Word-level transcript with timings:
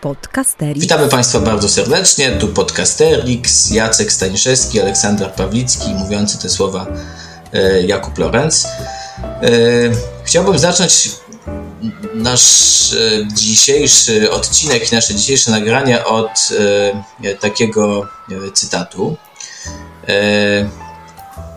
Podcasterix. 0.00 0.80
Witamy 0.80 1.08
Państwa 1.08 1.40
bardzo 1.40 1.68
serdecznie. 1.68 2.30
Tu 2.30 2.48
Podcasterix, 2.48 3.70
Jacek 3.70 4.12
Staniszewski, 4.12 4.80
Aleksander 4.80 5.32
Pawlicki, 5.32 5.94
mówiący 5.94 6.38
te 6.38 6.48
słowa 6.48 6.86
e, 7.52 7.82
Jakub 7.82 8.18
Lorenz. 8.18 8.64
E, 8.64 9.50
chciałbym 10.24 10.58
zacząć 10.58 11.10
nasz 12.14 12.92
e, 12.92 12.98
dzisiejszy 13.34 14.30
odcinek 14.30 14.92
nasze 14.92 15.14
dzisiejsze 15.14 15.50
nagranie 15.50 16.04
od 16.04 16.48
takiego 17.40 18.08
cytatu. 18.54 19.16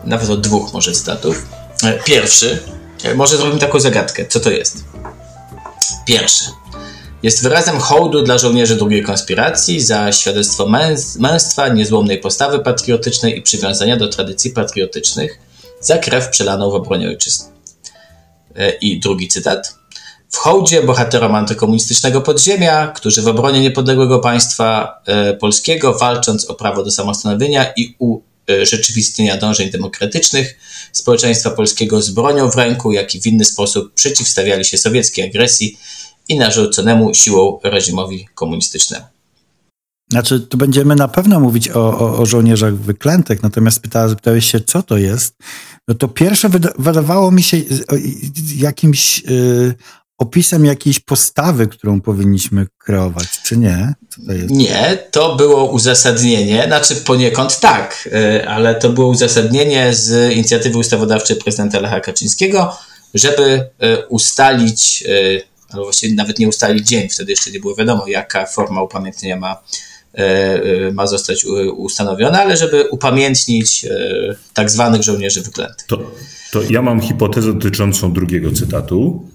Nawet 0.04 0.30
od 0.30 0.40
dwóch 0.40 0.72
może 0.72 0.92
cytatów. 0.92 1.46
Pierwszy, 2.04 2.62
może 3.14 3.36
zrobimy 3.36 3.60
taką 3.60 3.80
zagadkę. 3.80 4.26
Co 4.26 4.40
to 4.40 4.50
jest? 4.50 4.84
Pierwszy 6.06 6.44
jest 7.24 7.42
wyrazem 7.42 7.78
hołdu 7.78 8.22
dla 8.22 8.38
żołnierzy 8.38 8.76
drugiej 8.76 9.02
konspiracji 9.02 9.80
za 9.80 10.12
świadectwo 10.12 10.68
męstwa, 11.18 11.68
niezłomnej 11.68 12.18
postawy 12.18 12.58
patriotycznej 12.58 13.38
i 13.38 13.42
przywiązania 13.42 13.96
do 13.96 14.08
tradycji 14.08 14.50
patriotycznych, 14.50 15.38
za 15.80 15.98
krew 15.98 16.28
przelaną 16.28 16.70
w 16.70 16.74
obronie 16.74 17.08
ojczyzny. 17.08 17.46
E, 18.56 18.70
I 18.70 19.00
drugi 19.00 19.28
cytat. 19.28 19.74
W 20.30 20.36
hołdzie 20.36 20.82
bohaterom 20.82 21.34
antykomunistycznego 21.34 22.20
podziemia, 22.20 22.92
którzy 22.96 23.22
w 23.22 23.28
obronie 23.28 23.60
niepodległego 23.60 24.18
państwa 24.18 24.98
e, 25.06 25.34
polskiego, 25.34 25.98
walcząc 25.98 26.44
o 26.44 26.54
prawo 26.54 26.82
do 26.82 26.90
samostanowienia 26.90 27.72
i 27.76 27.96
urzeczywistnienia 27.98 29.36
dążeń 29.36 29.70
demokratycznych 29.70 30.58
społeczeństwa 30.92 31.50
polskiego 31.50 32.02
z 32.02 32.10
bronią 32.10 32.50
w 32.50 32.56
ręku, 32.56 32.92
jak 32.92 33.14
i 33.14 33.20
w 33.20 33.26
inny 33.26 33.44
sposób 33.44 33.94
przeciwstawiali 33.94 34.64
się 34.64 34.78
sowieckiej 34.78 35.24
agresji 35.24 35.78
i 36.28 36.38
narzuconemu 36.38 37.14
siłą 37.14 37.58
reżimowi 37.64 38.28
komunistycznemu. 38.34 39.04
Znaczy, 40.10 40.40
tu 40.40 40.56
będziemy 40.56 40.94
na 40.94 41.08
pewno 41.08 41.40
mówić 41.40 41.68
o, 41.68 41.98
o, 41.98 42.18
o 42.18 42.26
żołnierzach 42.26 42.76
wyklętych, 42.76 43.42
natomiast 43.42 43.80
pytała, 43.80 44.08
zapytałeś 44.08 44.50
się, 44.50 44.60
co 44.60 44.82
to 44.82 44.96
jest. 44.96 45.34
No 45.88 45.94
to 45.94 46.08
pierwsze 46.08 46.48
wyda 46.48 46.68
wydawało 46.78 47.30
mi 47.30 47.42
się 47.42 47.56
jakimś 48.56 49.22
y, 49.30 49.74
opisem 50.18 50.64
jakiejś 50.64 51.00
postawy, 51.00 51.66
którą 51.66 52.00
powinniśmy 52.00 52.66
kreować, 52.78 53.28
czy 53.44 53.56
nie? 53.56 53.94
To 54.26 54.32
nie, 54.48 54.98
to 55.10 55.36
było 55.36 55.70
uzasadnienie, 55.70 56.64
znaczy 56.66 56.96
poniekąd 56.96 57.60
tak, 57.60 58.08
y, 58.12 58.48
ale 58.48 58.74
to 58.74 58.88
było 58.88 59.08
uzasadnienie 59.08 59.94
z 59.94 60.32
inicjatywy 60.32 60.78
ustawodawczej 60.78 61.36
prezydenta 61.36 61.80
Lecha 61.80 62.00
Kaczyńskiego, 62.00 62.76
żeby 63.14 63.42
y, 63.42 64.06
ustalić 64.08 65.04
albo 65.74 65.84
właściwie 65.84 66.14
nawet 66.14 66.38
nie 66.38 66.48
ustalić 66.48 66.88
dzień, 66.88 67.08
wtedy 67.08 67.32
jeszcze 67.32 67.50
nie 67.50 67.60
było 67.60 67.74
wiadomo, 67.74 68.06
jaka 68.06 68.46
forma 68.46 68.82
upamiętnienia 68.82 69.36
ma, 69.36 69.62
e, 70.14 70.18
e, 70.18 70.92
ma 70.92 71.06
zostać 71.06 71.44
ustanowiona, 71.76 72.42
ale 72.42 72.56
żeby 72.56 72.88
upamiętnić 72.90 73.84
e, 73.84 73.90
tak 74.54 74.70
zwanych 74.70 75.02
żołnierzy 75.02 75.42
wyklętych. 75.42 75.86
To, 75.86 76.10
to 76.52 76.62
ja 76.70 76.82
mam 76.82 77.00
hipotezę 77.00 77.52
dotyczącą 77.52 78.12
drugiego 78.12 78.52
cytatu. 78.52 79.28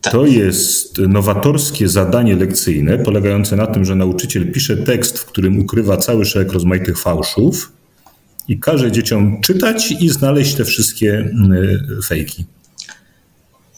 Tak. 0.00 0.12
To 0.12 0.26
jest 0.26 0.98
nowatorskie 0.98 1.88
zadanie 1.88 2.36
lekcyjne, 2.36 2.98
polegające 2.98 3.56
na 3.56 3.66
tym, 3.66 3.84
że 3.84 3.94
nauczyciel 3.94 4.52
pisze 4.52 4.76
tekst, 4.76 5.18
w 5.18 5.24
którym 5.24 5.58
ukrywa 5.58 5.96
cały 5.96 6.24
szereg 6.24 6.52
rozmaitych 6.52 6.98
fałszów 6.98 7.72
i 8.48 8.58
każe 8.58 8.92
dzieciom 8.92 9.40
czytać 9.40 9.92
i 10.00 10.08
znaleźć 10.08 10.54
te 10.54 10.64
wszystkie 10.64 11.30
fejki. 12.06 12.44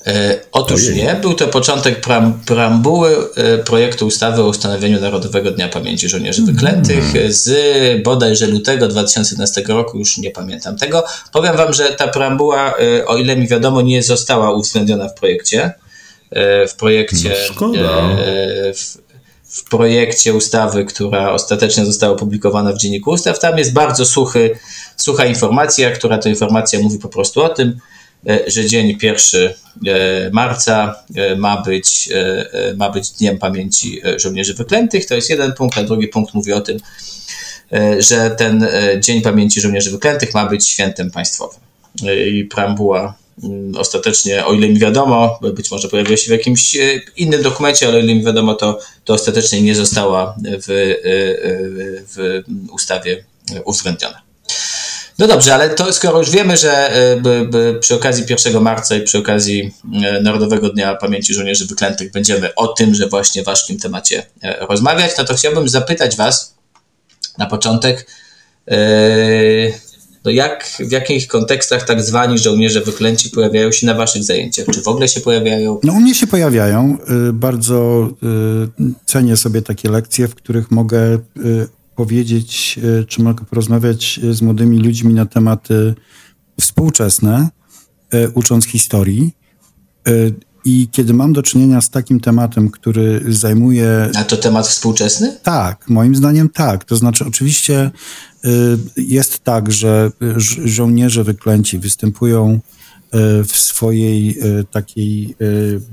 E, 0.07 0.41
otóż 0.53 0.85
Ojej. 0.85 0.97
nie, 0.97 1.15
był 1.15 1.35
to 1.35 1.49
początek 1.49 2.07
preambuły 2.47 3.17
e, 3.35 3.59
projektu 3.59 4.07
ustawy 4.07 4.43
o 4.43 4.47
ustanowieniu 4.47 5.01
Narodowego 5.01 5.51
Dnia 5.51 5.69
Pamięci 5.69 6.09
Żołnierzy 6.09 6.43
mm. 6.43 6.55
Wyklętych 6.55 7.05
z 7.29 8.03
bodajże 8.03 8.47
lutego 8.47 8.89
2011 8.89 9.63
roku, 9.69 9.99
już 9.99 10.19
nie 10.19 10.31
pamiętam 10.31 10.77
tego. 10.77 11.05
Powiem 11.33 11.57
Wam, 11.57 11.73
że 11.73 11.85
ta 11.85 12.09
preambuła, 12.09 12.75
e, 12.79 13.07
o 13.07 13.17
ile 13.17 13.37
mi 13.37 13.49
wiadomo, 13.49 13.83
nie 13.83 14.03
została 14.03 14.53
uwzględniona 14.53 15.09
w 15.09 15.15
projekcie. 15.15 15.73
W 16.69 16.75
projekcie. 16.79 17.35
No. 17.61 18.17
W, 18.75 18.99
w 19.45 19.65
projekcie 19.71 20.35
ustawy, 20.35 20.85
która 20.85 21.33
ostatecznie 21.33 21.85
została 21.87 22.13
opublikowana 22.13 22.73
w 22.73 22.79
Dzienniku 22.79 23.11
Ustaw, 23.11 23.39
tam 23.39 23.59
jest 23.59 23.73
bardzo 23.73 24.07
suchy, 24.07 24.59
sucha 24.97 25.27
informacja, 25.27 25.91
która 25.91 26.19
to 26.19 26.29
informacja 26.29 26.81
mówi 26.81 26.99
po 26.99 27.09
prostu 27.09 27.43
o 27.43 27.49
tym, 27.49 27.81
że 28.47 28.67
dzień 28.67 28.99
1 29.03 29.51
e, 29.87 30.31
marca 30.33 31.05
e, 31.15 31.37
ma 31.37 31.63
być, 31.63 32.09
ma 32.77 32.91
być 32.91 33.11
Dniem 33.11 33.39
Pamięci 33.39 34.01
Żołnierzy 34.17 34.55
Wyklętych. 34.55 35.07
To 35.07 35.15
jest 35.15 35.31
jeden 35.31 35.53
punkt, 35.53 35.79
a 35.79 35.83
drugi 35.83 36.09
punkt 36.09 36.35
mówi 36.35 36.53
o 36.53 36.61
tym, 36.61 36.79
że 37.99 38.31
ten 38.31 38.69
Dzień 39.01 39.23
Pamięci 39.23 39.61
Żołnierzy 39.61 39.91
Wyklętych 39.91 40.35
ma 40.35 40.47
być 40.47 40.69
świętem 40.69 41.11
państwowym. 41.11 41.61
I 42.27 42.45
preambuła 42.45 43.15
mm, 43.45 43.77
ostatecznie, 43.77 44.47
o 44.47 44.53
ile 44.53 44.69
mi 44.69 44.79
wiadomo, 44.79 45.39
być 45.55 45.71
może 45.71 45.89
pojawiła 45.89 46.17
się 46.17 46.29
w 46.29 46.31
jakimś 46.31 46.77
innym 47.17 47.43
dokumencie, 47.43 47.89
ale 47.89 47.97
o 47.97 48.01
ile 48.01 48.15
mi 48.15 48.25
wiadomo, 48.25 48.55
to, 48.55 48.79
to 49.05 49.15
ostatecznie 49.15 49.63
nie 49.63 49.75
została 49.75 50.37
w, 50.45 50.95
w 52.15 52.43
ustawie 52.73 53.25
uwzględniona. 53.65 54.26
No 55.19 55.27
dobrze, 55.27 55.55
ale 55.55 55.71
to 55.71 55.93
skoro 55.93 56.19
już 56.19 56.31
wiemy, 56.31 56.57
że 56.57 56.95
e, 56.95 57.79
przy 57.81 57.95
okazji 57.95 58.25
1 58.29 58.63
marca 58.63 58.97
i 58.97 59.03
przy 59.03 59.19
okazji 59.19 59.75
e, 60.05 60.21
Narodowego 60.21 60.71
Dnia 60.71 60.95
Pamięci 60.95 61.35
Żołnierzy 61.35 61.67
Wyklętych 61.67 62.13
będziemy 62.13 62.55
o 62.55 62.69
tym, 62.69 62.95
że 62.95 63.09
właśnie 63.09 63.43
waszym 63.43 63.79
temacie 63.79 64.27
e, 64.43 64.67
rozmawiać, 64.67 65.11
no 65.19 65.25
to 65.25 65.35
chciałbym 65.35 65.69
zapytać 65.69 66.17
was 66.17 66.55
na 67.39 67.47
początek, 67.47 68.07
no 70.25 70.31
jak, 70.31 70.65
w 70.79 70.91
jakich 70.91 71.29
kontekstach 71.29 71.85
tak 71.85 72.03
zwani 72.03 72.39
żołnierze 72.39 72.81
wyklęci 72.81 73.31
pojawiają 73.31 73.73
się 73.73 73.87
na 73.87 73.95
waszych 73.95 74.25
zajęciach? 74.25 74.67
Czy 74.75 74.83
w 74.83 74.89
ogóle 74.89 75.09
się 75.09 75.21
pojawiają? 75.21 75.81
No 75.83 75.93
u 75.93 75.97
mnie 75.97 76.15
się 76.15 76.27
pojawiają. 76.27 76.99
Bardzo 77.33 78.09
cenię 79.07 79.37
sobie 79.37 79.63
takie 79.63 79.91
lekcje, 79.91 80.29
w 80.29 80.35
których 80.35 80.71
mogę 80.71 81.19
powiedzieć, 81.97 82.81
e, 83.01 83.05
czy 83.05 83.23
mogę 83.23 83.45
porozmawiać 83.45 84.21
e, 84.23 84.35
z 84.35 84.43
młodymi 84.43 84.79
ludźmi 84.79 85.15
na 85.15 85.27
tematy 85.27 85.95
współczesne, 86.61 87.49
e, 88.11 88.31
ucząc 88.31 88.67
historii. 88.67 89.37
I 90.65 90.89
kiedy 90.93 91.15
mam 91.15 91.33
do 91.33 91.43
czynienia 91.43 91.81
z 91.81 91.91
takim 91.91 92.21
tematem, 92.21 92.71
który 92.71 93.23
zajmuje. 93.29 94.11
A 94.15 94.25
to 94.25 94.37
temat 94.37 94.67
współczesny? 94.67 95.37
Tak, 95.43 95.89
moim 95.89 96.17
zdaniem 96.17 96.49
tak. 96.49 96.85
To 96.85 96.97
znaczy, 96.97 97.25
oczywiście 97.25 97.91
jest 98.97 99.39
tak, 99.39 99.73
że 99.73 100.11
żołnierze 100.65 101.25
wyklęci 101.25 101.79
występują 101.79 102.61
w 103.49 103.53
swojej 103.57 104.39
takiej 104.71 105.37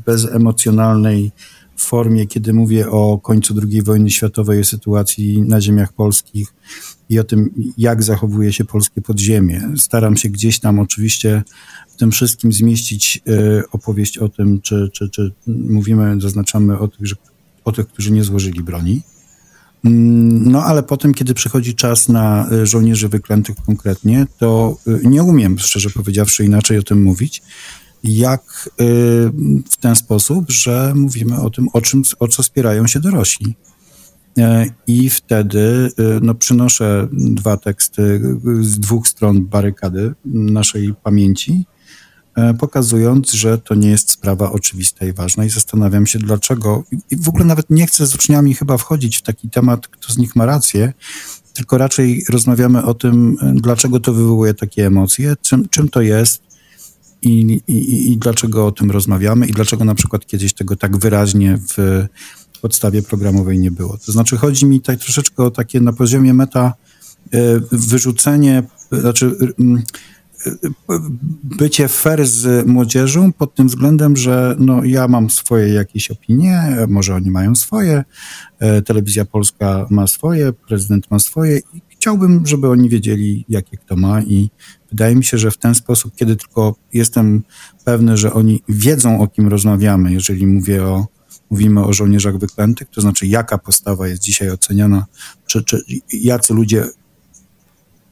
bezemocjonalnej 0.05 1.31
formie, 1.81 2.27
kiedy 2.27 2.53
mówię 2.53 2.89
o 2.89 3.19
końcu 3.23 3.55
II 3.71 3.81
wojny 3.81 4.11
światowej, 4.11 4.59
o 4.59 4.63
sytuacji 4.63 5.41
na 5.41 5.61
ziemiach 5.61 5.93
polskich 5.93 6.53
i 7.09 7.19
o 7.19 7.23
tym, 7.23 7.49
jak 7.77 8.03
zachowuje 8.03 8.53
się 8.53 8.65
polskie 8.65 9.01
podziemie. 9.01 9.61
Staram 9.77 10.17
się 10.17 10.29
gdzieś 10.29 10.59
tam 10.59 10.79
oczywiście 10.79 11.43
w 11.89 11.95
tym 11.95 12.11
wszystkim 12.11 12.53
zmieścić 12.53 13.21
y, 13.27 13.63
opowieść 13.71 14.17
o 14.17 14.29
tym, 14.29 14.61
czy, 14.61 14.89
czy, 14.93 15.09
czy 15.09 15.31
mówimy, 15.47 16.21
zaznaczamy 16.21 16.79
o 16.79 16.87
tych, 16.87 17.07
że, 17.07 17.15
o 17.65 17.71
tych, 17.71 17.87
którzy 17.87 18.11
nie 18.11 18.23
złożyli 18.23 18.63
broni. 18.63 19.01
Mm, 19.85 20.51
no 20.51 20.63
ale 20.63 20.83
potem, 20.83 21.13
kiedy 21.13 21.33
przychodzi 21.33 21.75
czas 21.75 22.09
na 22.09 22.49
e, 22.51 22.65
żołnierzy 22.65 23.09
wyklętych 23.09 23.55
konkretnie, 23.65 24.27
to 24.37 24.77
e, 24.87 25.09
nie 25.09 25.23
umiem, 25.23 25.59
szczerze 25.59 25.89
powiedziawszy, 25.89 26.45
inaczej 26.45 26.77
o 26.77 26.83
tym 26.83 27.03
mówić 27.03 27.41
jak 28.03 28.69
y, 28.81 28.83
w 29.71 29.77
ten 29.79 29.95
sposób, 29.95 30.51
że 30.51 30.93
mówimy 30.95 31.41
o 31.41 31.49
tym, 31.49 31.67
o 31.73 31.81
czym, 31.81 32.03
o 32.19 32.27
co 32.27 32.43
spierają 32.43 32.87
się 32.87 32.99
dorośli. 32.99 33.55
E, 34.37 34.65
I 34.87 35.09
wtedy 35.09 35.59
y, 35.59 36.19
no, 36.21 36.35
przynoszę 36.35 37.07
dwa 37.11 37.57
teksty 37.57 38.21
z 38.61 38.79
dwóch 38.79 39.07
stron 39.07 39.45
barykady 39.45 40.13
naszej 40.25 40.93
pamięci, 41.03 41.65
e, 42.35 42.53
pokazując, 42.53 43.31
że 43.31 43.57
to 43.57 43.75
nie 43.75 43.89
jest 43.89 44.11
sprawa 44.11 44.51
oczywista 44.51 45.05
i 45.05 45.13
ważna 45.13 45.45
i 45.45 45.49
zastanawiam 45.49 46.07
się 46.07 46.19
dlaczego. 46.19 46.83
I 47.11 47.17
w 47.17 47.29
ogóle 47.29 47.45
nawet 47.45 47.69
nie 47.69 47.87
chcę 47.87 48.07
z 48.07 48.15
uczniami 48.15 48.53
chyba 48.53 48.77
wchodzić 48.77 49.17
w 49.17 49.21
taki 49.21 49.49
temat, 49.49 49.87
kto 49.87 50.13
z 50.13 50.17
nich 50.17 50.35
ma 50.35 50.45
rację, 50.45 50.93
tylko 51.53 51.77
raczej 51.77 52.25
rozmawiamy 52.29 52.85
o 52.85 52.93
tym, 52.93 53.37
dlaczego 53.53 53.99
to 53.99 54.13
wywołuje 54.13 54.53
takie 54.53 54.85
emocje, 54.85 55.35
czym, 55.41 55.69
czym 55.69 55.89
to 55.89 56.01
jest, 56.01 56.52
i, 57.23 57.61
i, 57.67 58.11
i 58.11 58.17
dlaczego 58.17 58.67
o 58.67 58.71
tym 58.71 58.91
rozmawiamy 58.91 59.47
i 59.47 59.51
dlaczego 59.51 59.85
na 59.85 59.95
przykład 59.95 60.25
kiedyś 60.25 60.53
tego 60.53 60.75
tak 60.75 60.97
wyraźnie 60.97 61.59
w 61.75 62.05
podstawie 62.61 63.01
programowej 63.01 63.59
nie 63.59 63.71
było. 63.71 63.97
To 64.05 64.11
znaczy 64.11 64.37
chodzi 64.37 64.65
mi 64.65 64.79
tutaj 64.79 64.97
troszeczkę 64.97 65.43
o 65.43 65.51
takie 65.51 65.81
na 65.81 65.93
poziomie 65.93 66.33
meta 66.33 66.73
e, 67.31 67.37
wyrzucenie, 67.71 68.63
znaczy 68.91 69.35
bycie 71.43 71.87
fair 71.87 72.27
z 72.27 72.67
młodzieżą 72.67 73.33
pod 73.33 73.55
tym 73.55 73.67
względem, 73.67 74.17
że 74.17 74.55
no, 74.59 74.83
ja 74.83 75.07
mam 75.07 75.29
swoje 75.29 75.73
jakieś 75.73 76.11
opinie, 76.11 76.77
może 76.87 77.15
oni 77.15 77.31
mają 77.31 77.55
swoje, 77.55 78.03
telewizja 78.85 79.25
polska 79.25 79.87
ma 79.89 80.07
swoje, 80.07 80.53
prezydent 80.53 81.11
ma 81.11 81.19
swoje 81.19 81.57
i 81.57 81.81
chciałbym, 81.89 82.45
żeby 82.45 82.69
oni 82.69 82.89
wiedzieli, 82.89 83.45
jakie 83.49 83.77
kto 83.77 83.95
ma 83.95 84.21
i 84.21 84.49
wydaje 84.93 85.15
mi 85.15 85.23
się, 85.23 85.37
że 85.37 85.51
w 85.51 85.57
ten 85.57 85.75
sposób, 85.75 86.15
kiedy 86.15 86.35
tylko 86.35 86.75
jestem 86.93 87.43
pewny, 87.85 88.17
że 88.17 88.33
oni 88.33 88.63
wiedzą, 88.69 89.21
o 89.21 89.27
kim 89.27 89.47
rozmawiamy, 89.47 90.13
jeżeli 90.13 90.47
mówię 90.47 90.83
o, 90.83 91.07
mówimy 91.49 91.85
o 91.85 91.93
żołnierzach 91.93 92.37
wyklętych, 92.37 92.87
to 92.89 93.01
znaczy 93.01 93.27
jaka 93.27 93.57
postawa 93.57 94.07
jest 94.07 94.21
dzisiaj 94.21 94.49
oceniana, 94.49 95.05
czy, 95.45 95.63
czy 95.63 95.83
jacy 96.13 96.53
ludzie 96.53 96.85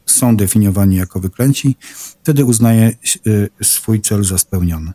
są 0.06 0.36
definiowani 0.36 0.96
jako 0.96 1.20
wyklęci, 1.20 1.76
wtedy 2.22 2.44
uznaję 2.44 2.92
y, 3.26 3.48
swój 3.62 4.00
cel 4.00 4.24
za 4.24 4.38
spełniony. 4.38 4.92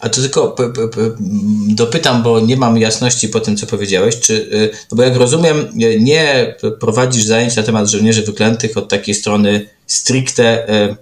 A 0.00 0.08
to 0.08 0.20
tylko 0.20 0.56
dopytam, 1.68 2.22
bo 2.22 2.40
nie 2.40 2.56
mam 2.56 2.78
jasności 2.78 3.28
po 3.28 3.40
tym, 3.40 3.56
co 3.56 3.66
powiedziałeś. 3.66 4.20
Czy, 4.20 4.34
y, 4.34 4.70
no 4.90 4.96
bo 4.96 5.02
jak 5.02 5.16
rozumiem, 5.16 5.68
nie 6.00 6.54
prowadzisz 6.80 7.24
zajęć 7.24 7.56
na 7.56 7.62
temat 7.62 7.88
żołnierzy 7.88 8.22
wyklętych 8.22 8.76
od 8.76 8.88
takiej 8.88 9.14
strony 9.14 9.68
stricte 9.86 10.74
y, 10.90 10.96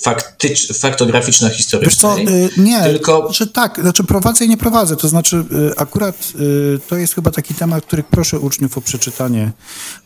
faktycz, 0.00 0.72
faktograficzno-historycznej. 0.72 1.90
Wiesz 1.90 1.96
co, 1.96 2.18
y, 2.18 2.50
nie, 2.56 2.82
tylko... 2.82 3.32
że 3.32 3.46
tak, 3.46 3.80
znaczy 3.80 4.04
prowadzę 4.04 4.44
i 4.44 4.48
nie 4.48 4.56
prowadzę, 4.56 4.96
to 4.96 5.08
znaczy 5.08 5.36
y, 5.36 5.76
akurat 5.76 6.32
y, 6.40 6.80
to 6.88 6.96
jest 6.96 7.14
chyba 7.14 7.30
taki 7.30 7.54
temat, 7.54 7.84
który 7.84 8.02
proszę 8.02 8.38
uczniów 8.38 8.78
o 8.78 8.80
przeczytanie 8.80 9.52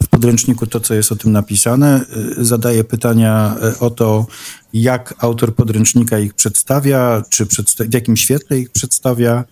w 0.03 0.09
podręczniku 0.09 0.67
to, 0.67 0.81
co 0.81 0.95
jest 0.95 1.13
o 1.13 1.17
tym 1.17 1.33
napisane. 1.33 2.05
Zadaję 2.39 2.85
pytania 2.85 3.57
o 3.81 3.91
to, 3.91 4.27
jak 4.73 5.15
autor 5.19 5.55
podręcznika 5.55 6.19
ich 6.19 6.35
przedstawia, 6.35 7.23
czy 7.29 7.47
przedsta 7.47 7.85
w 7.85 7.95
jakim 7.95 8.17
świetle 8.17 8.59
ich 8.59 8.71
przedstawia 8.71 9.45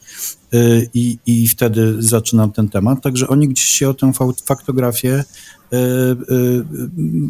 i, 0.94 1.18
i 1.26 1.48
wtedy 1.48 1.96
zaczynam 1.98 2.52
ten 2.52 2.68
temat. 2.68 3.02
Także 3.02 3.28
oni 3.28 3.48
gdzieś 3.48 3.64
się 3.64 3.88
o 3.88 3.94
tę 3.94 4.12
faktografię 4.44 5.24
E, 5.72 5.76
e, 5.76 6.16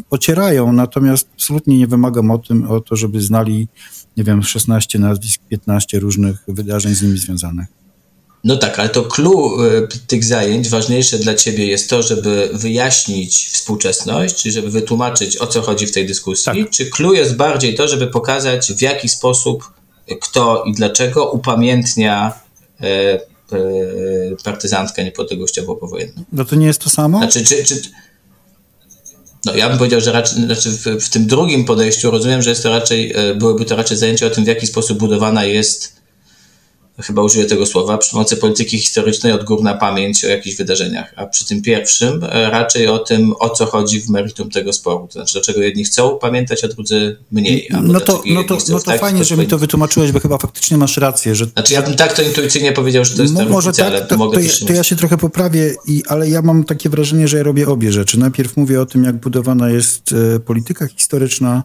ocierają, 0.09 0.73
natomiast 0.73 1.29
absolutnie 1.33 1.77
nie 1.77 1.87
wymagam 1.87 2.31
o 2.31 2.37
tym, 2.37 2.71
o 2.71 2.79
to, 2.79 2.95
żeby 2.95 3.21
znali, 3.21 3.67
nie 4.17 4.23
wiem, 4.23 4.43
16 4.43 4.99
nazwisk, 4.99 5.41
15 5.49 5.99
różnych 5.99 6.43
wydarzeń 6.47 6.95
z 6.95 7.01
nimi 7.01 7.17
związanych. 7.17 7.78
No 8.43 8.57
tak, 8.57 8.79
ale 8.79 8.89
to 8.89 9.03
clue 9.03 9.57
e, 9.63 9.87
tych 10.07 10.23
zajęć 10.23 10.69
ważniejsze 10.69 11.19
dla 11.19 11.35
ciebie 11.35 11.67
jest 11.67 11.89
to, 11.89 12.03
żeby 12.03 12.49
wyjaśnić 12.53 13.49
współczesność, 13.49 14.35
czyli 14.35 14.51
żeby 14.51 14.69
wytłumaczyć, 14.69 15.37
o 15.37 15.47
co 15.47 15.61
chodzi 15.61 15.87
w 15.87 15.91
tej 15.91 16.07
dyskusji, 16.07 16.45
tak. 16.45 16.69
czy 16.69 16.85
clue 16.85 17.13
jest 17.13 17.35
bardziej 17.35 17.75
to, 17.75 17.87
żeby 17.87 18.07
pokazać, 18.07 18.73
w 18.73 18.81
jaki 18.81 19.09
sposób, 19.09 19.71
kto 20.21 20.63
i 20.65 20.73
dlaczego 20.73 21.31
upamiętnia 21.31 22.33
e, 22.81 22.85
e, 22.85 23.19
partyzantkę 24.43 25.03
niepodległościową 25.03 25.75
powojenną. 25.75 26.23
No 26.31 26.45
to 26.45 26.55
nie 26.55 26.67
jest 26.67 26.81
to 26.81 26.89
samo? 26.89 27.17
Znaczy, 27.17 27.43
czy, 27.43 27.63
czy, 27.63 27.81
no, 29.45 29.55
ja 29.55 29.69
bym 29.69 29.77
powiedział, 29.77 30.01
że 30.01 30.11
raczej, 30.11 30.43
znaczy 30.43 30.69
w, 30.69 30.85
w, 30.85 31.09
tym 31.09 31.27
drugim 31.27 31.65
podejściu 31.65 32.11
rozumiem, 32.11 32.41
że 32.41 32.49
jest 32.49 32.63
to 32.63 32.69
raczej, 32.69 33.13
byłyby 33.35 33.65
to 33.65 33.75
raczej 33.75 33.97
zajęcia 33.97 34.25
o 34.25 34.29
tym, 34.29 34.43
w 34.43 34.47
jaki 34.47 34.67
sposób 34.67 34.97
budowana 34.97 35.45
jest 35.45 35.98
chyba 37.03 37.21
użyję 37.21 37.45
tego 37.45 37.65
słowa, 37.65 37.97
przy 37.97 38.11
pomocy 38.11 38.37
polityki 38.37 38.77
historycznej 38.77 39.33
odgórna 39.33 39.73
pamięć 39.73 40.25
o 40.25 40.27
jakichś 40.27 40.57
wydarzeniach, 40.57 41.13
a 41.15 41.25
przy 41.25 41.45
tym 41.45 41.61
pierwszym 41.61 42.23
e, 42.23 42.49
raczej 42.49 42.87
o 42.87 42.99
tym, 42.99 43.33
o 43.39 43.49
co 43.49 43.65
chodzi 43.65 44.01
w 44.01 44.09
meritum 44.09 44.49
tego 44.49 44.73
sporu, 44.73 45.07
to 45.07 45.13
znaczy 45.13 45.33
dlaczego 45.33 45.61
jedni 45.61 45.83
chcą 45.83 46.17
pamiętać, 46.21 46.63
a 46.63 46.67
drudzy 46.67 47.17
mniej. 47.31 47.69
No 47.83 47.99
to, 47.99 48.23
no 48.25 48.43
to, 48.43 48.57
no 48.69 48.79
to 48.79 48.97
fajnie, 48.97 49.23
że 49.23 49.37
mi 49.37 49.47
to 49.47 49.57
wytłumaczyłeś, 49.57 50.11
bo 50.11 50.19
chyba 50.19 50.37
faktycznie 50.37 50.77
masz 50.77 50.97
rację. 50.97 51.35
Że... 51.35 51.45
Znaczy 51.45 51.73
ja 51.73 51.81
bym 51.81 51.95
tak 51.95 52.13
to 52.13 52.21
intuicyjnie 52.21 52.71
powiedział, 52.71 53.05
że 53.05 53.15
to 53.15 53.21
jest 53.21 53.33
no, 53.33 53.45
może 53.45 53.71
tak, 53.71 53.87
ale 53.87 54.01
to, 54.01 54.17
mogę 54.17 54.37
to, 54.37 54.43
ja, 54.43 54.67
to 54.67 54.73
ja 54.73 54.83
się 54.83 54.95
trochę 54.95 55.17
poprawię, 55.17 55.75
i, 55.87 56.03
ale 56.07 56.29
ja 56.29 56.41
mam 56.41 56.63
takie 56.63 56.89
wrażenie, 56.89 57.27
że 57.27 57.37
ja 57.37 57.43
robię 57.43 57.67
obie 57.67 57.91
rzeczy. 57.91 58.19
Najpierw 58.19 58.57
mówię 58.57 58.81
o 58.81 58.85
tym, 58.85 59.03
jak 59.03 59.15
budowana 59.15 59.69
jest 59.69 60.15
e, 60.35 60.39
polityka 60.39 60.87
historyczna, 60.87 61.63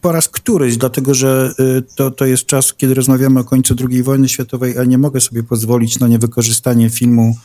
po 0.00 0.12
raz 0.12 0.28
któryś, 0.28 0.76
dlatego 0.76 1.14
że 1.14 1.52
e, 1.58 1.82
to, 1.96 2.10
to 2.10 2.26
jest 2.26 2.46
czas, 2.46 2.74
kiedy 2.74 2.94
rozmawiamy 2.94 3.40
o 3.40 3.44
końcu 3.44 3.74
II 3.90 4.02
wojny 4.02 4.28
światowej, 4.28 4.78
a 4.78 4.84
nie 4.84 4.98
mogę 4.98 5.20
sobie 5.20 5.42
pozwolić 5.42 5.98
na 5.98 6.08
niewykorzystanie 6.08 6.90
filmu 6.90 7.36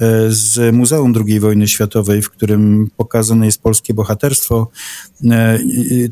e, 0.00 0.30
z 0.30 0.74
Muzeum 0.74 1.14
II 1.26 1.40
wojny 1.40 1.68
światowej, 1.68 2.22
w 2.22 2.30
którym 2.30 2.90
pokazane 2.96 3.46
jest 3.46 3.62
polskie 3.62 3.94
bohaterstwo. 3.94 4.70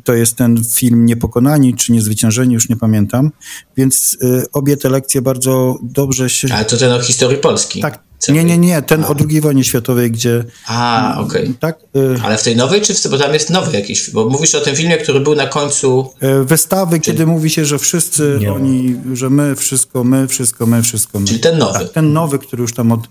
To 0.04 0.14
jest 0.14 0.36
ten 0.36 0.64
film 0.64 1.06
Niepokonani 1.06 1.74
czy 1.74 1.92
Niezwyciężeni, 1.92 2.54
już 2.54 2.68
nie 2.68 2.76
pamiętam. 2.76 3.30
Więc 3.76 4.18
obie 4.52 4.76
te 4.76 4.88
lekcje 4.88 5.22
bardzo 5.22 5.78
dobrze 5.82 6.30
się... 6.30 6.48
Ale 6.54 6.64
to 6.64 6.76
ten 6.76 6.92
o 6.92 7.00
historii 7.00 7.38
Polski. 7.38 7.80
Tak, 7.80 8.07
nie, 8.28 8.44
nie, 8.44 8.58
nie, 8.58 8.82
ten 8.82 9.04
A. 9.04 9.08
o 9.08 9.14
II 9.30 9.40
wojnie 9.40 9.64
światowej, 9.64 10.10
gdzie... 10.10 10.44
A, 10.66 11.16
okej. 11.18 11.42
Okay. 11.42 11.54
Tak? 11.60 11.78
Y... 11.96 12.20
Ale 12.22 12.38
w 12.38 12.42
tej 12.42 12.56
nowej, 12.56 12.80
czy 12.80 12.94
w, 12.94 13.08
bo 13.10 13.18
tam 13.18 13.34
jest 13.34 13.50
nowy 13.50 13.76
jakiś, 13.76 14.10
bo 14.10 14.28
mówisz 14.28 14.54
o 14.54 14.60
tym 14.60 14.76
filmie, 14.76 14.96
który 14.96 15.20
był 15.20 15.34
na 15.34 15.46
końcu... 15.46 16.10
Y, 16.22 16.44
wystawy, 16.44 17.00
czy... 17.00 17.10
kiedy 17.10 17.26
mówi 17.26 17.50
się, 17.50 17.64
że 17.64 17.78
wszyscy 17.78 18.38
nie. 18.40 18.52
oni, 18.52 18.96
że 19.12 19.30
my, 19.30 19.56
wszystko, 19.56 20.04
my, 20.04 20.28
wszystko, 20.28 20.66
my, 20.66 20.82
wszystko 20.82 21.20
my. 21.20 21.26
Czyli 21.26 21.40
ten 21.40 21.58
nowy. 21.58 21.78
Tak, 21.78 21.92
ten 21.92 22.12
nowy, 22.12 22.38
który 22.38 22.62
już 22.62 22.74
tam 22.74 22.92
od 22.92 23.08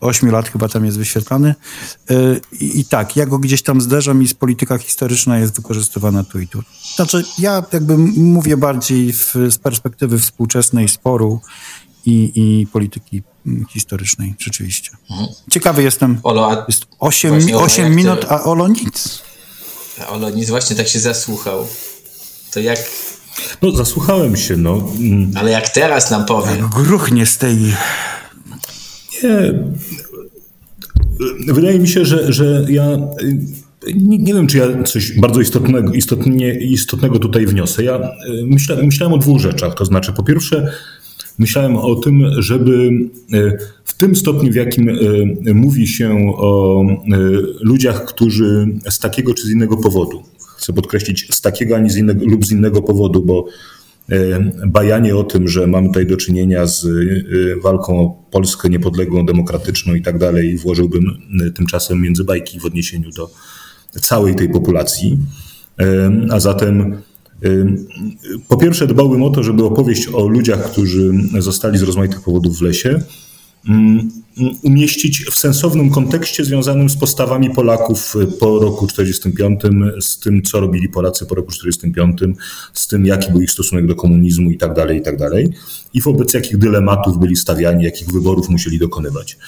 8 0.00 0.30
lat 0.30 0.48
chyba 0.48 0.68
tam 0.68 0.84
jest 0.84 0.98
wyświetlany. 0.98 1.54
Y, 2.10 2.40
I, 2.60 2.80
I 2.80 2.84
tak, 2.84 3.16
ja 3.16 3.26
go 3.26 3.38
gdzieś 3.38 3.62
tam 3.62 3.80
zderzam 3.80 4.22
i 4.22 4.28
z 4.28 4.34
polityka 4.34 4.78
historyczna 4.78 5.38
jest 5.38 5.56
wykorzystywana 5.56 6.24
tu 6.24 6.40
i 6.40 6.48
tu. 6.48 6.62
Znaczy, 6.96 7.24
ja 7.38 7.62
jakby 7.72 7.98
mówię 8.16 8.56
bardziej 8.56 9.12
w, 9.12 9.34
z 9.50 9.58
perspektywy 9.58 10.18
współczesnej 10.18 10.88
sporu 10.88 11.40
i, 12.06 12.32
i 12.34 12.66
polityki 12.66 13.22
historycznej, 13.70 14.34
rzeczywiście. 14.38 14.90
Mhm. 15.10 15.28
Ciekawy 15.50 15.82
jestem. 15.82 16.20
Olo, 16.22 16.50
a 16.50 16.64
jest 16.68 16.86
8, 16.98 17.38
8 17.54 17.96
minut, 17.96 18.20
ty... 18.20 18.28
a 18.28 18.42
Olo 18.42 18.68
nic. 18.68 19.22
A 20.00 20.08
Olo 20.08 20.30
nic 20.30 20.50
właśnie 20.50 20.76
tak 20.76 20.88
się 20.88 21.00
zasłuchał. 21.00 21.66
To 22.52 22.60
jak... 22.60 22.78
No, 23.62 23.70
zasłuchałem 23.70 24.36
się, 24.36 24.56
no. 24.56 24.88
Ale 25.34 25.50
jak 25.50 25.68
teraz 25.68 26.10
nam 26.10 26.24
powie. 26.24 26.50
No, 26.60 26.68
gruchnie 26.68 27.26
z 27.26 27.38
tej... 27.38 27.56
Nie. 29.22 29.64
Wydaje 31.46 31.78
mi 31.78 31.88
się, 31.88 32.04
że, 32.04 32.32
że 32.32 32.66
ja... 32.68 32.98
Nie, 33.94 34.18
nie, 34.18 34.34
wiem, 34.34 34.46
czy 34.46 34.58
ja 34.58 34.82
coś 34.82 35.18
bardzo 35.18 35.40
istotnego, 35.40 35.92
istotnie, 35.92 36.54
istotnego 36.54 37.18
tutaj 37.18 37.46
wniosę. 37.46 37.84
Ja 37.84 38.00
myślałem, 38.46 38.86
myślałem 38.86 39.14
o 39.14 39.18
dwóch 39.18 39.40
rzeczach. 39.40 39.74
To 39.74 39.84
znaczy, 39.84 40.12
po 40.12 40.22
pierwsze, 40.22 40.72
myślałem 41.38 41.76
o 41.76 41.94
tym, 41.94 42.22
żeby 42.38 42.90
e, 43.32 43.58
w 43.84 43.96
tym 43.96 44.16
stopniu, 44.16 44.52
w 44.52 44.54
jakim 44.54 44.88
e, 44.88 44.94
mówi 45.54 45.86
się 45.86 46.32
o 46.36 46.82
e, 46.82 46.96
ludziach, 47.60 48.04
którzy 48.04 48.66
z 48.90 48.98
takiego 48.98 49.34
czy 49.34 49.46
z 49.46 49.50
innego 49.50 49.76
powodu, 49.76 50.22
chcę 50.56 50.72
podkreślić, 50.72 51.34
z 51.34 51.40
takiego 51.40 51.76
ani 51.76 51.90
z 51.90 51.96
innego, 51.96 52.26
lub 52.26 52.46
z 52.46 52.52
innego 52.52 52.82
powodu, 52.82 53.22
bo 53.22 53.46
bajanie 54.66 55.16
o 55.16 55.24
tym, 55.24 55.48
że 55.48 55.66
mamy 55.66 55.88
tutaj 55.88 56.06
do 56.06 56.16
czynienia 56.16 56.66
z 56.66 56.86
walką 57.62 58.00
o 58.00 58.22
Polskę 58.30 58.68
niepodległą, 58.68 59.26
demokratyczną 59.26 59.94
i 59.94 60.02
tak 60.02 60.18
dalej, 60.18 60.56
włożyłbym 60.56 61.04
tymczasem 61.54 62.02
między 62.02 62.24
bajki 62.24 62.60
w 62.60 62.64
odniesieniu 62.64 63.10
do 63.10 63.30
całej 64.00 64.34
tej 64.34 64.48
populacji. 64.48 65.18
A 66.30 66.40
zatem 66.40 66.96
po 68.48 68.56
pierwsze, 68.56 68.86
dbałbym 68.86 69.22
o 69.22 69.30
to, 69.30 69.42
żeby 69.42 69.64
opowieść 69.64 70.08
o 70.12 70.26
ludziach, 70.26 70.72
którzy 70.72 71.12
zostali 71.38 71.78
z 71.78 71.82
rozmaitych 71.82 72.20
powodów 72.20 72.58
w 72.58 72.62
lesie, 72.62 73.00
umieścić 74.62 75.24
w 75.24 75.38
sensownym 75.38 75.90
kontekście 75.90 76.44
związanym 76.44 76.90
z 76.90 76.96
postawami 76.96 77.50
Polaków 77.50 78.14
po 78.40 78.58
roku 78.58 78.86
45, 78.86 79.60
z 80.00 80.18
tym, 80.18 80.42
co 80.42 80.60
robili 80.60 80.88
Polacy 80.88 81.26
po 81.26 81.34
roku 81.34 81.52
45, 81.52 82.20
z 82.72 82.86
tym, 82.86 83.06
jaki 83.06 83.32
był 83.32 83.40
ich 83.40 83.50
stosunek 83.50 83.86
do 83.86 83.94
komunizmu 83.94 84.50
i 84.50 84.58
tak 84.58 84.74
dalej, 84.74 84.98
i 84.98 85.02
tak 85.02 85.16
dalej, 85.16 85.52
i 85.94 86.00
wobec 86.00 86.34
jakich 86.34 86.58
dylematów 86.58 87.18
byli 87.18 87.36
stawiani, 87.36 87.84
jakich 87.84 88.08
wyborów 88.08 88.48
musieli 88.48 88.78
dokonywać. 88.78 89.38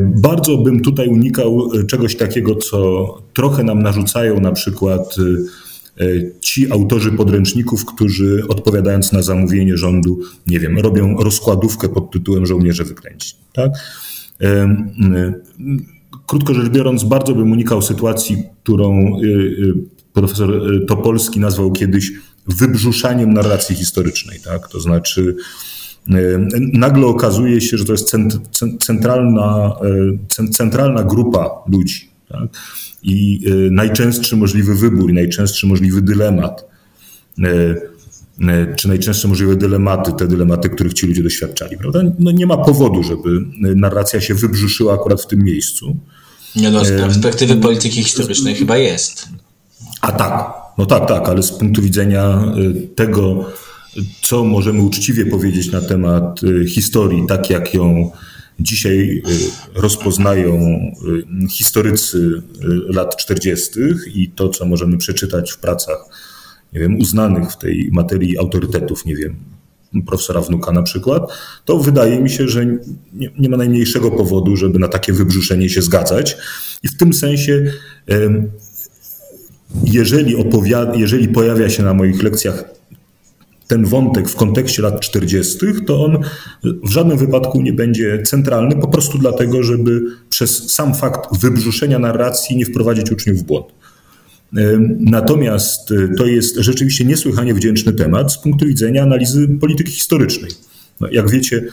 Bardzo 0.00 0.56
bym 0.56 0.80
tutaj 0.80 1.08
unikał 1.08 1.70
czegoś 1.86 2.16
takiego, 2.16 2.54
co 2.54 3.06
trochę 3.32 3.64
nam 3.64 3.82
narzucają 3.82 4.40
na 4.40 4.52
przykład 4.52 5.16
E, 5.18 5.73
ci 6.40 6.72
autorzy 6.72 7.12
podręczników, 7.12 7.84
którzy 7.84 8.42
odpowiadając 8.48 9.12
na 9.12 9.22
zamówienie 9.22 9.76
rządu, 9.76 10.20
nie 10.46 10.60
wiem, 10.60 10.78
robią 10.78 11.16
rozkładówkę 11.16 11.88
pod 11.88 12.10
tytułem 12.10 12.46
Żołnierze 12.46 12.84
wykręci. 12.84 13.34
Tak? 13.52 13.72
E, 14.40 14.46
e, 14.46 15.34
krótko 16.26 16.54
rzecz 16.54 16.68
biorąc, 16.68 17.04
bardzo 17.04 17.34
bym 17.34 17.52
unikał 17.52 17.82
sytuacji, 17.82 18.42
którą 18.62 19.20
profesor 20.12 20.62
Topolski 20.86 21.40
nazwał 21.40 21.72
kiedyś 21.72 22.12
wybrzuszaniem 22.46 23.32
narracji 23.32 23.76
historycznej. 23.76 24.40
Tak? 24.44 24.68
To 24.68 24.80
znaczy, 24.80 25.36
nagle 26.72 27.06
okazuje 27.06 27.60
się, 27.60 27.78
że 27.78 27.84
to 27.84 27.92
jest 27.92 28.16
centralna, 28.80 29.76
centralna 30.52 31.02
grupa 31.02 31.50
ludzi. 31.68 32.08
Tak? 32.28 32.48
I 33.04 33.40
y, 33.46 33.70
najczęstszy 33.70 34.36
możliwy 34.36 34.74
wybór, 34.74 35.10
i 35.10 35.14
najczęstszy 35.14 35.66
możliwy 35.66 36.02
dylemat 36.02 36.74
czy 38.76 38.88
najczęstsze 38.88 39.28
możliwe 39.28 39.56
dylematy, 39.56 40.12
te 40.12 40.28
dylematy, 40.28 40.68
których 40.68 40.94
ci 40.94 41.06
ludzie 41.06 41.22
doświadczali, 41.22 41.76
prawda? 41.78 42.00
No 42.18 42.30
nie 42.30 42.46
ma 42.46 42.56
powodu, 42.56 43.02
żeby 43.02 43.28
narracja 43.60 44.20
się 44.20 44.34
wybrzuszyła 44.34 44.94
akurat 44.94 45.22
w 45.22 45.26
tym 45.26 45.44
miejscu. 45.44 45.96
Nie 46.56 46.70
no, 46.70 46.84
z 46.84 46.88
perspektywy 46.88 47.56
polityki 47.56 48.02
historycznej 48.02 48.54
chyba 48.54 48.76
jest. 48.76 49.28
A 50.00 50.12
tak, 50.12 50.52
no 50.78 50.86
tak, 50.86 51.08
tak, 51.08 51.28
ale 51.28 51.42
z 51.42 51.52
punktu 51.52 51.82
widzenia 51.82 52.52
tego, 52.94 53.50
co 54.22 54.44
możemy 54.44 54.82
uczciwie 54.82 55.26
powiedzieć 55.26 55.72
na 55.72 55.80
temat 55.80 56.40
historii, 56.68 57.24
tak 57.28 57.50
jak 57.50 57.74
ją 57.74 58.10
dzisiaj 58.60 59.22
y, 59.76 59.80
rozpoznają 59.80 60.56
y, 61.44 61.48
historycy 61.48 62.18
y, 62.18 62.42
lat 62.92 63.16
40. 63.16 63.80
i 64.14 64.30
to, 64.30 64.48
co 64.48 64.66
możemy 64.66 64.98
przeczytać 64.98 65.52
w 65.52 65.58
pracach, 65.58 65.98
nie 66.72 66.80
wiem, 66.80 66.98
uznanych 66.98 67.52
w 67.52 67.58
tej 67.58 67.88
materii 67.92 68.38
autorytetów, 68.38 69.04
nie 69.04 69.16
wiem, 69.16 69.36
profesora 70.06 70.40
Wnuka 70.40 70.72
na 70.72 70.82
przykład, 70.82 71.22
to 71.64 71.78
wydaje 71.78 72.20
mi 72.20 72.30
się, 72.30 72.48
że 72.48 72.66
nie, 73.12 73.30
nie 73.38 73.48
ma 73.48 73.56
najmniejszego 73.56 74.10
powodu, 74.10 74.56
żeby 74.56 74.78
na 74.78 74.88
takie 74.88 75.12
wybrzuszenie 75.12 75.70
się 75.70 75.82
zgadzać. 75.82 76.36
I 76.82 76.88
w 76.88 76.96
tym 76.96 77.12
sensie, 77.12 77.72
jeżeli, 79.84 80.36
opowiada, 80.36 80.94
jeżeli 80.94 81.28
pojawia 81.28 81.70
się 81.70 81.82
na 81.82 81.94
moich 81.94 82.22
lekcjach 82.22 82.64
ten 83.74 83.84
wątek 83.84 84.28
w 84.28 84.36
kontekście 84.36 84.82
lat 84.82 85.00
40., 85.00 85.58
to 85.86 86.04
on 86.04 86.18
w 86.84 86.90
żadnym 86.90 87.18
wypadku 87.18 87.62
nie 87.62 87.72
będzie 87.72 88.22
centralny, 88.22 88.76
po 88.76 88.88
prostu 88.88 89.18
dlatego, 89.18 89.62
żeby 89.62 90.02
przez 90.30 90.72
sam 90.72 90.94
fakt 90.94 91.40
wybrzuszenia 91.40 91.98
narracji 91.98 92.56
nie 92.56 92.66
wprowadzić 92.66 93.10
uczniów 93.10 93.38
w 93.38 93.42
błąd. 93.42 93.66
Natomiast 95.00 95.92
e, 95.92 96.14
to 96.18 96.26
jest 96.26 96.56
rzeczywiście 96.56 97.04
niesłychanie 97.04 97.54
wdzięczny 97.54 97.92
temat 97.92 98.32
z 98.32 98.38
punktu 98.38 98.66
widzenia 98.66 99.02
analizy 99.02 99.48
polityki 99.60 99.92
historycznej. 99.92 100.50
No, 101.00 101.08
jak 101.10 101.30
wiecie, 101.30 101.64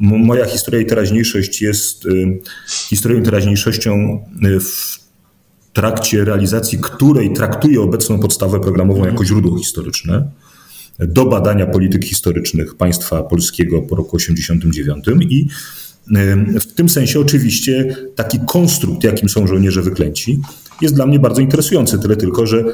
moja 0.00 0.44
historia 0.44 0.80
i 0.80 0.86
teraźniejszość 0.86 1.62
jest 1.62 2.06
e, 2.06 2.10
historią 2.68 3.20
i 3.20 3.22
teraźniejszością 3.22 3.92
e, 4.42 4.60
w 4.60 4.98
trakcie 5.72 6.24
realizacji 6.24 6.78
której 6.78 7.32
traktuje 7.32 7.80
obecną 7.80 8.18
podstawę 8.18 8.60
programową 8.60 9.04
jako 9.04 9.24
źródło 9.24 9.58
historyczne 9.58 10.30
do 10.98 11.26
badania 11.26 11.66
polityk 11.66 12.04
historycznych 12.04 12.74
państwa 12.74 13.22
polskiego 13.22 13.82
po 13.82 13.96
roku 13.96 14.18
1989 14.18 15.32
i 15.32 15.48
w 16.60 16.66
tym 16.74 16.88
sensie 16.88 17.20
oczywiście 17.20 17.96
taki 18.14 18.38
konstrukt, 18.48 19.04
jakim 19.04 19.28
są 19.28 19.46
żołnierze 19.46 19.82
wyklęci, 19.82 20.40
jest 20.82 20.94
dla 20.94 21.06
mnie 21.06 21.18
bardzo 21.18 21.40
interesujący. 21.40 21.98
Tyle 21.98 22.16
tylko, 22.16 22.46
że 22.46 22.64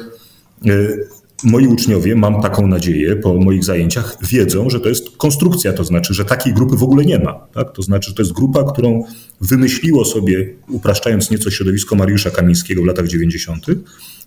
moi 1.43 1.67
uczniowie, 1.67 2.15
mam 2.15 2.41
taką 2.41 2.67
nadzieję 2.67 3.15
po 3.15 3.33
moich 3.33 3.63
zajęciach, 3.63 4.17
wiedzą, 4.29 4.69
że 4.69 4.79
to 4.79 4.89
jest 4.89 5.17
konstrukcja, 5.17 5.73
to 5.73 5.83
znaczy, 5.83 6.13
że 6.13 6.25
takiej 6.25 6.53
grupy 6.53 6.77
w 6.77 6.83
ogóle 6.83 7.05
nie 7.05 7.19
ma. 7.19 7.33
Tak? 7.33 7.71
To 7.71 7.81
znaczy, 7.81 8.09
że 8.09 8.15
to 8.15 8.21
jest 8.21 8.33
grupa, 8.33 8.71
którą 8.73 9.03
wymyśliło 9.41 10.05
sobie, 10.05 10.53
upraszczając 10.69 11.31
nieco 11.31 11.51
środowisko 11.51 11.95
Mariusza 11.95 12.29
Kamińskiego 12.29 12.83
w 12.83 12.85
latach 12.85 13.07
90. 13.07 13.65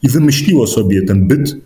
i 0.02 0.08
wymyśliło 0.08 0.66
sobie 0.66 1.02
ten 1.02 1.28
byt 1.28 1.56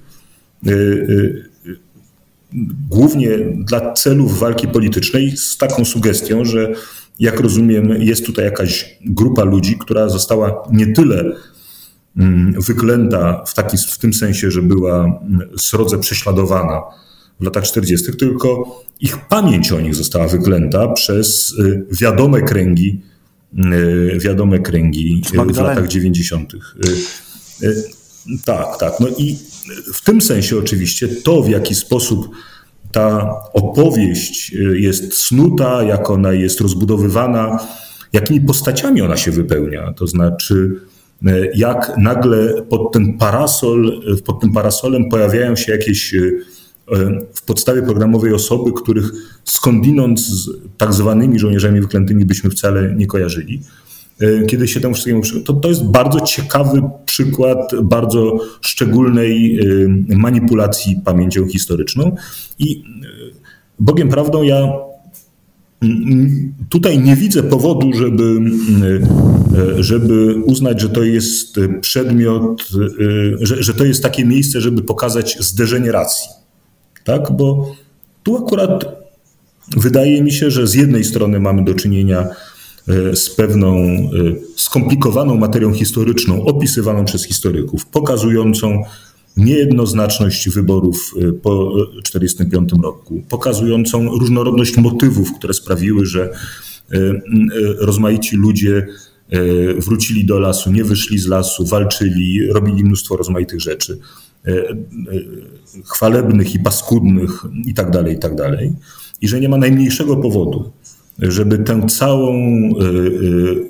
głównie 2.91 3.39
dla 3.57 3.93
celów 3.93 4.39
walki 4.39 4.69
politycznej 4.69 5.37
z 5.37 5.57
taką 5.57 5.85
sugestią, 5.85 6.45
że 6.45 6.73
jak 7.19 7.41
rozumiem, 7.41 8.03
jest 8.03 8.27
tutaj 8.27 8.45
jakaś 8.45 8.99
grupa 9.07 9.45
ludzi, 9.45 9.77
która 9.79 10.09
została 10.09 10.63
nie 10.73 10.93
tyle 10.93 11.33
mm, 12.17 12.55
wyklęta 12.67 13.45
w, 13.47 13.55
taki, 13.55 13.77
w 13.77 13.99
tym 13.99 14.15
sensie, 14.15 14.51
że 14.51 14.63
była 14.63 15.05
mm, 15.05 15.49
srodze 15.59 15.99
prześladowana 15.99 16.83
w 17.41 17.45
latach 17.45 17.65
40., 17.65 18.17
tylko 18.19 18.83
ich 19.01 19.29
pamięć 19.29 19.73
o 19.73 19.81
nich 19.81 19.95
została 19.95 20.29
wyklęta 20.29 20.89
przez 20.89 21.53
y, 21.59 21.87
wiadome 21.91 22.43
kręgi, 22.43 23.01
y, 24.15 24.19
wiadome 24.19 24.59
kręgi 24.59 25.23
w 25.33 25.57
latach 25.57 25.89
90. 25.89 26.53
Tak, 28.45 28.67
tak. 28.81 28.93
No 29.01 29.09
i 29.19 29.39
w 29.95 30.05
tym 30.05 30.21
sensie 30.21 30.59
oczywiście 30.59 31.09
to, 31.09 31.43
w 31.43 31.49
jaki 31.49 31.75
sposób 31.75 32.29
ta 32.93 33.35
opowieść 33.53 34.55
y, 34.55 34.79
jest 34.79 35.15
snuta, 35.15 35.83
jak 35.83 36.11
ona 36.11 36.33
jest 36.33 36.61
rozbudowywana, 36.61 37.59
jakimi 38.13 38.41
postaciami 38.41 39.03
ona 39.03 39.17
się 39.17 39.31
wypełnia. 39.31 39.93
To 39.93 40.07
znaczy, 40.07 40.75
y, 41.27 41.51
jak 41.55 41.93
nagle 41.99 42.63
pod 42.63 42.93
ten 42.93 43.19
parasol, 43.19 44.03
pod 44.25 44.41
tym 44.41 44.53
parasolem 44.53 45.09
pojawiają 45.09 45.57
się 45.57 45.73
jakieś 45.73 46.15
w 47.35 47.43
podstawie 47.43 47.83
programowej 47.83 48.33
osoby, 48.33 48.73
których 48.73 49.13
skądinąd 49.45 50.21
z 50.21 50.51
tak 50.77 50.95
zwanymi 50.95 51.39
żołnierzami 51.39 51.81
wyklętymi 51.81 52.25
byśmy 52.25 52.51
wcale 52.51 52.95
nie 52.95 53.07
kojarzyli. 53.07 53.63
E, 54.21 54.47
kiedy 54.47 54.69
się 54.69 54.81
temu 54.81 54.95
wszystkiemu 54.95 55.23
to, 55.45 55.53
to 55.53 55.69
jest 55.69 55.85
bardzo 55.85 56.21
ciekawy 56.21 56.83
przykład 57.07 57.73
bardzo 57.83 58.39
szczególnej 58.61 59.61
e, 59.61 59.65
manipulacji 60.17 61.01
pamięcią 61.05 61.49
historyczną 61.49 62.17
i 62.59 62.85
e, 63.05 63.09
Bogiem 63.81 64.09
prawdą 64.09 64.43
ja 64.43 64.73
tutaj 66.69 66.99
nie 66.99 67.17
widzę 67.17 67.43
powodu, 67.43 67.93
żeby, 67.93 68.41
żeby 69.79 70.35
uznać, 70.45 70.81
że 70.81 70.89
to 70.89 71.03
jest 71.03 71.57
przedmiot, 71.81 72.69
że, 73.41 73.63
że 73.63 73.75
to 73.75 73.85
jest 73.85 74.03
takie 74.03 74.25
miejsce, 74.25 74.61
żeby 74.61 74.83
pokazać 74.83 75.37
zderzenie 75.41 75.93
racji. 75.93 76.29
Tak? 77.05 77.33
Bo 77.33 77.75
tu 78.23 78.37
akurat 78.37 78.85
wydaje 79.77 80.23
mi 80.23 80.33
się, 80.33 80.51
że 80.51 80.67
z 80.67 80.75
jednej 80.75 81.05
strony 81.05 81.41
mamy 81.41 81.65
do 81.65 81.75
czynienia 81.75 82.29
z 83.15 83.31
pewną 83.31 83.77
e, 83.77 84.09
skomplikowaną 84.57 85.37
materią 85.37 85.73
historyczną 85.73 86.45
opisywaną 86.45 87.05
przez 87.05 87.25
historyków, 87.25 87.87
pokazującą 87.87 88.83
niejednoznaczności 89.37 90.51
wyborów 90.51 91.15
e, 91.17 91.33
po 91.33 91.75
1945 92.05 92.83
roku, 92.83 93.23
pokazującą 93.29 94.19
różnorodność 94.19 94.77
motywów, 94.77 95.33
które 95.39 95.55
sprawiły, 95.55 96.07
że 96.07 96.31
rozmaici 97.79 98.37
ludzie 98.37 98.87
wrócili 99.79 100.27
do 100.27 100.39
lasu, 100.39 100.73
nie 100.73 100.85
wyszli 100.85 101.19
z 101.19 101.27
lasu, 101.27 101.67
walczyli, 101.67 102.53
robili 102.53 102.85
mnóstwo 102.85 103.17
rozmaitych 103.17 103.61
rzeczy, 103.61 103.99
chwalebnych 105.85 106.55
i 106.55 106.59
paskudnych 106.59 107.45
i 107.67 107.75
tak 107.75 107.91
dalej, 107.91 108.15
i 108.15 108.19
tak. 108.19 108.33
I 109.21 109.29
że 109.29 109.41
nie 109.41 109.49
ma 109.49 109.57
najmniejszego 109.57 110.17
powodu, 110.17 110.73
żeby 111.19 111.59
tę 111.59 111.87
całą 111.89 112.35
y, 112.35 112.85
y, 112.85 113.69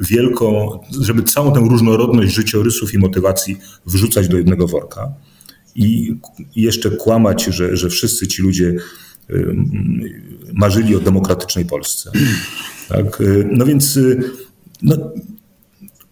wielką, 0.00 0.78
żeby 1.00 1.22
całą 1.22 1.52
tę 1.52 1.60
różnorodność 1.60 2.34
życiorysów 2.34 2.94
i 2.94 2.98
motywacji 2.98 3.56
wrzucać 3.86 4.28
do 4.28 4.36
jednego 4.36 4.66
worka 4.66 5.12
i 5.74 6.16
jeszcze 6.56 6.90
kłamać, 6.90 7.44
że, 7.44 7.76
że 7.76 7.88
wszyscy 7.88 8.26
ci 8.26 8.42
ludzie 8.42 8.74
y, 9.30 9.54
marzyli 10.52 10.96
o 10.96 11.00
demokratycznej 11.00 11.64
Polsce. 11.64 12.10
Tak? 12.88 13.22
No 13.50 13.66
więc 13.66 13.98
no, 14.82 14.96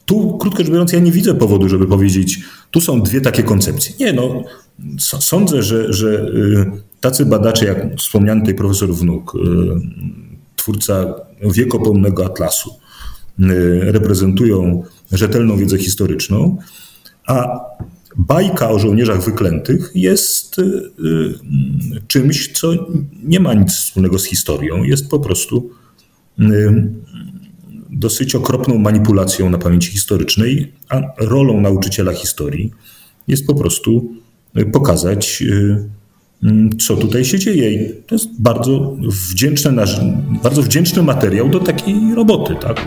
tu, 0.06 0.38
krótko 0.38 0.62
rzecz 0.62 0.72
biorąc, 0.72 0.92
ja 0.92 0.98
nie 0.98 1.12
widzę 1.12 1.34
powodu, 1.34 1.68
żeby 1.68 1.86
powiedzieć, 1.86 2.40
tu 2.70 2.80
są 2.80 3.02
dwie 3.02 3.20
takie 3.20 3.42
koncepcje. 3.42 3.94
Nie, 4.00 4.12
no, 4.12 4.44
sądzę, 4.98 5.62
że, 5.62 5.92
że 5.92 6.26
tacy 7.00 7.26
badacze 7.26 7.66
jak 7.66 7.96
wspomniany 7.98 8.40
tutaj 8.40 8.54
profesor 8.54 8.94
Wnuk, 8.94 9.32
twórca 10.62 11.14
wiekopomnego 11.54 12.26
atlasu, 12.26 12.70
y, 13.40 13.44
reprezentują 13.80 14.82
rzetelną 15.12 15.56
wiedzę 15.56 15.78
historyczną, 15.78 16.56
a 17.26 17.60
bajka 18.16 18.70
o 18.70 18.78
żołnierzach 18.78 19.24
wyklętych 19.24 19.90
jest 19.94 20.58
y, 20.58 20.62
y, 20.62 22.02
czymś, 22.08 22.52
co 22.52 22.72
nie 23.22 23.40
ma 23.40 23.54
nic 23.54 23.72
wspólnego 23.72 24.18
z 24.18 24.24
historią, 24.24 24.82
jest 24.82 25.08
po 25.08 25.18
prostu 25.20 25.70
dosyć 27.90 28.34
okropną 28.34 28.78
manipulacją 28.78 29.50
na 29.50 29.58
pamięci 29.58 29.90
historycznej, 29.90 30.72
a 30.88 31.00
rolą 31.18 31.60
nauczyciela 31.60 32.12
historii 32.12 32.70
jest 33.28 33.46
po 33.46 33.54
prostu 33.54 34.14
pokazać 34.72 35.42
co 36.78 36.96
tutaj 36.96 37.24
się 37.24 37.38
dzieje. 37.38 37.70
I 37.72 37.90
to 38.06 38.14
jest 38.14 38.28
bardzo 38.40 38.96
wdzięczny, 39.30 39.72
bardzo 40.42 40.62
wdzięczny 40.62 41.02
materiał 41.02 41.48
do 41.48 41.60
takiej 41.60 42.14
roboty. 42.14 42.54
Tak? 42.54 42.86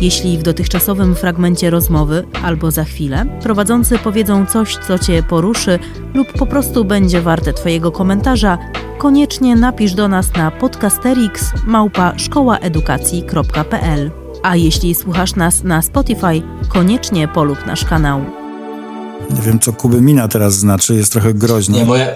Jeśli 0.00 0.38
w 0.38 0.42
dotychczasowym 0.42 1.14
fragmencie 1.14 1.70
rozmowy 1.70 2.24
albo 2.42 2.70
za 2.70 2.84
chwilę 2.84 3.26
prowadzący 3.42 3.98
powiedzą 3.98 4.46
coś, 4.46 4.76
co 4.76 4.98
Cię 4.98 5.22
poruszy 5.22 5.78
lub 6.14 6.32
po 6.32 6.46
prostu 6.46 6.84
będzie 6.84 7.20
warte 7.20 7.52
Twojego 7.52 7.92
komentarza, 7.92 8.58
koniecznie 8.98 9.56
napisz 9.56 9.94
do 9.94 10.08
nas 10.08 10.34
na 10.36 10.50
podcasterix 10.50 11.50
małpa 11.66 12.14
A 14.42 14.56
jeśli 14.56 14.94
słuchasz 14.94 15.36
nas 15.36 15.64
na 15.64 15.82
Spotify, 15.82 16.42
koniecznie 16.68 17.28
polub 17.28 17.58
nasz 17.66 17.84
kanał. 17.84 18.20
Nie 19.30 19.42
wiem, 19.42 19.58
co 19.58 19.72
Kuby 19.72 20.00
Mina 20.00 20.28
teraz 20.28 20.54
znaczy, 20.54 20.94
jest 20.94 21.12
trochę 21.12 21.34
groźna. 21.34 21.76
Nie, 21.76 21.84
moja, 21.84 22.06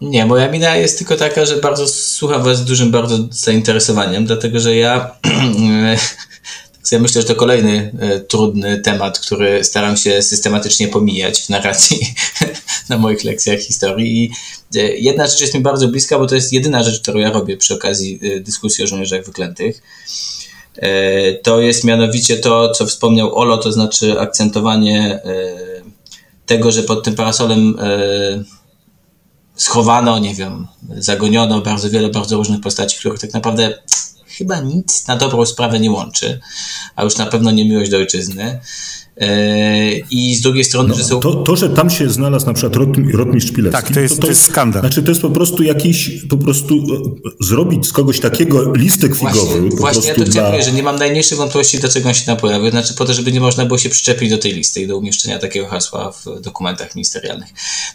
nie, 0.00 0.26
moja 0.26 0.50
mina 0.50 0.76
jest 0.76 0.98
tylko 0.98 1.16
taka, 1.16 1.44
że 1.44 1.56
bardzo 1.56 1.88
słucham 1.88 2.42
was 2.42 2.58
z 2.58 2.64
dużym 2.64 2.90
bardzo 2.90 3.18
zainteresowaniem, 3.30 4.26
dlatego 4.26 4.60
że 4.60 4.76
ja 4.76 5.10
ja 6.92 6.98
myślę, 6.98 7.22
że 7.22 7.28
to 7.28 7.34
kolejny 7.34 7.92
e, 8.00 8.20
trudny 8.20 8.80
temat, 8.80 9.18
który 9.18 9.64
staram 9.64 9.96
się 9.96 10.22
systematycznie 10.22 10.88
pomijać 10.88 11.40
w 11.40 11.48
narracji 11.48 12.14
na 12.88 12.98
moich 12.98 13.24
lekcjach 13.24 13.60
historii. 13.60 14.24
I 14.24 14.30
e, 14.78 14.80
jedna 14.80 15.26
rzecz 15.26 15.40
jest 15.40 15.54
mi 15.54 15.60
bardzo 15.60 15.88
bliska, 15.88 16.18
bo 16.18 16.26
to 16.26 16.34
jest 16.34 16.52
jedyna 16.52 16.82
rzecz, 16.82 17.00
którą 17.00 17.18
ja 17.18 17.30
robię 17.30 17.56
przy 17.56 17.74
okazji 17.74 18.20
e, 18.22 18.40
dyskusji 18.40 18.84
o 18.84 18.86
żołnierzach 18.86 19.26
wyklętych. 19.26 19.82
To 21.42 21.60
jest 21.60 21.84
mianowicie 21.84 22.36
to, 22.36 22.70
co 22.70 22.86
wspomniał 22.86 23.34
Olo, 23.34 23.58
to 23.58 23.72
znaczy 23.72 24.20
akcentowanie 24.20 25.20
tego, 26.46 26.72
że 26.72 26.82
pod 26.82 27.04
tym 27.04 27.14
parasolem 27.14 27.76
schowano, 29.58 30.18
nie 30.18 30.34
wiem, 30.34 30.66
zagoniono 30.96 31.60
bardzo 31.60 31.90
wiele 31.90 32.08
bardzo 32.08 32.36
różnych 32.36 32.60
postaci, 32.60 32.98
których 32.98 33.20
tak 33.20 33.32
naprawdę 33.32 33.78
chyba 34.26 34.60
nic 34.60 35.06
na 35.06 35.16
dobrą 35.16 35.46
sprawę 35.46 35.80
nie 35.80 35.90
łączy, 35.90 36.40
a 36.96 37.04
już 37.04 37.16
na 37.16 37.26
pewno 37.26 37.50
nie 37.50 37.68
miłość 37.68 37.90
do 37.90 37.96
ojczyzny. 37.96 38.60
E, 39.20 39.92
I 40.10 40.34
z 40.34 40.40
drugiej 40.40 40.64
strony, 40.64 40.88
no, 40.88 40.94
że 40.94 41.04
są. 41.04 41.20
To, 41.20 41.34
to, 41.34 41.56
że 41.56 41.68
tam 41.68 41.90
się 41.90 42.10
znalazł 42.10 42.46
na 42.46 42.52
przykład 42.52 42.76
rotmistrz 43.14 43.52
Pilecki. 43.52 43.82
Tak, 43.82 43.94
to 43.94 44.00
jest, 44.00 44.16
to, 44.16 44.22
to 44.22 44.28
jest 44.28 44.42
skandal. 44.42 44.82
Znaczy, 44.82 45.02
to 45.02 45.10
jest 45.10 45.22
po 45.22 45.30
prostu 45.30 45.62
jakiś, 45.62 46.10
po 46.30 46.36
prostu 46.36 46.74
e, 46.74 47.30
zrobić 47.40 47.86
z 47.86 47.92
kogoś 47.92 48.20
takiego 48.20 48.72
listek 48.72 49.14
figowy. 49.14 49.60
Właśnie, 49.60 49.70
właśnie 49.70 50.08
ja 50.08 50.14
to 50.14 50.24
chciałem 50.24 50.50
powiedzieć, 50.50 50.70
że 50.70 50.76
nie 50.76 50.82
mam 50.82 50.96
najmniejszych 50.96 51.38
wątpliwości, 51.38 51.78
dlaczego 51.78 52.08
on 52.08 52.14
się 52.14 52.26
tam 52.26 52.36
pojawił. 52.36 52.70
Znaczy, 52.70 52.94
po 52.94 53.04
to, 53.04 53.14
żeby 53.14 53.32
nie 53.32 53.40
można 53.40 53.64
było 53.64 53.78
się 53.78 53.88
przyczepić 53.88 54.30
do 54.30 54.38
tej 54.38 54.52
listy 54.52 54.80
i 54.80 54.86
do 54.86 54.98
umieszczenia 54.98 55.38
takiego 55.38 55.66
hasła 55.66 56.12
w 56.12 56.40
dokumentach 56.40 56.94
ministerialnych. 56.94 57.48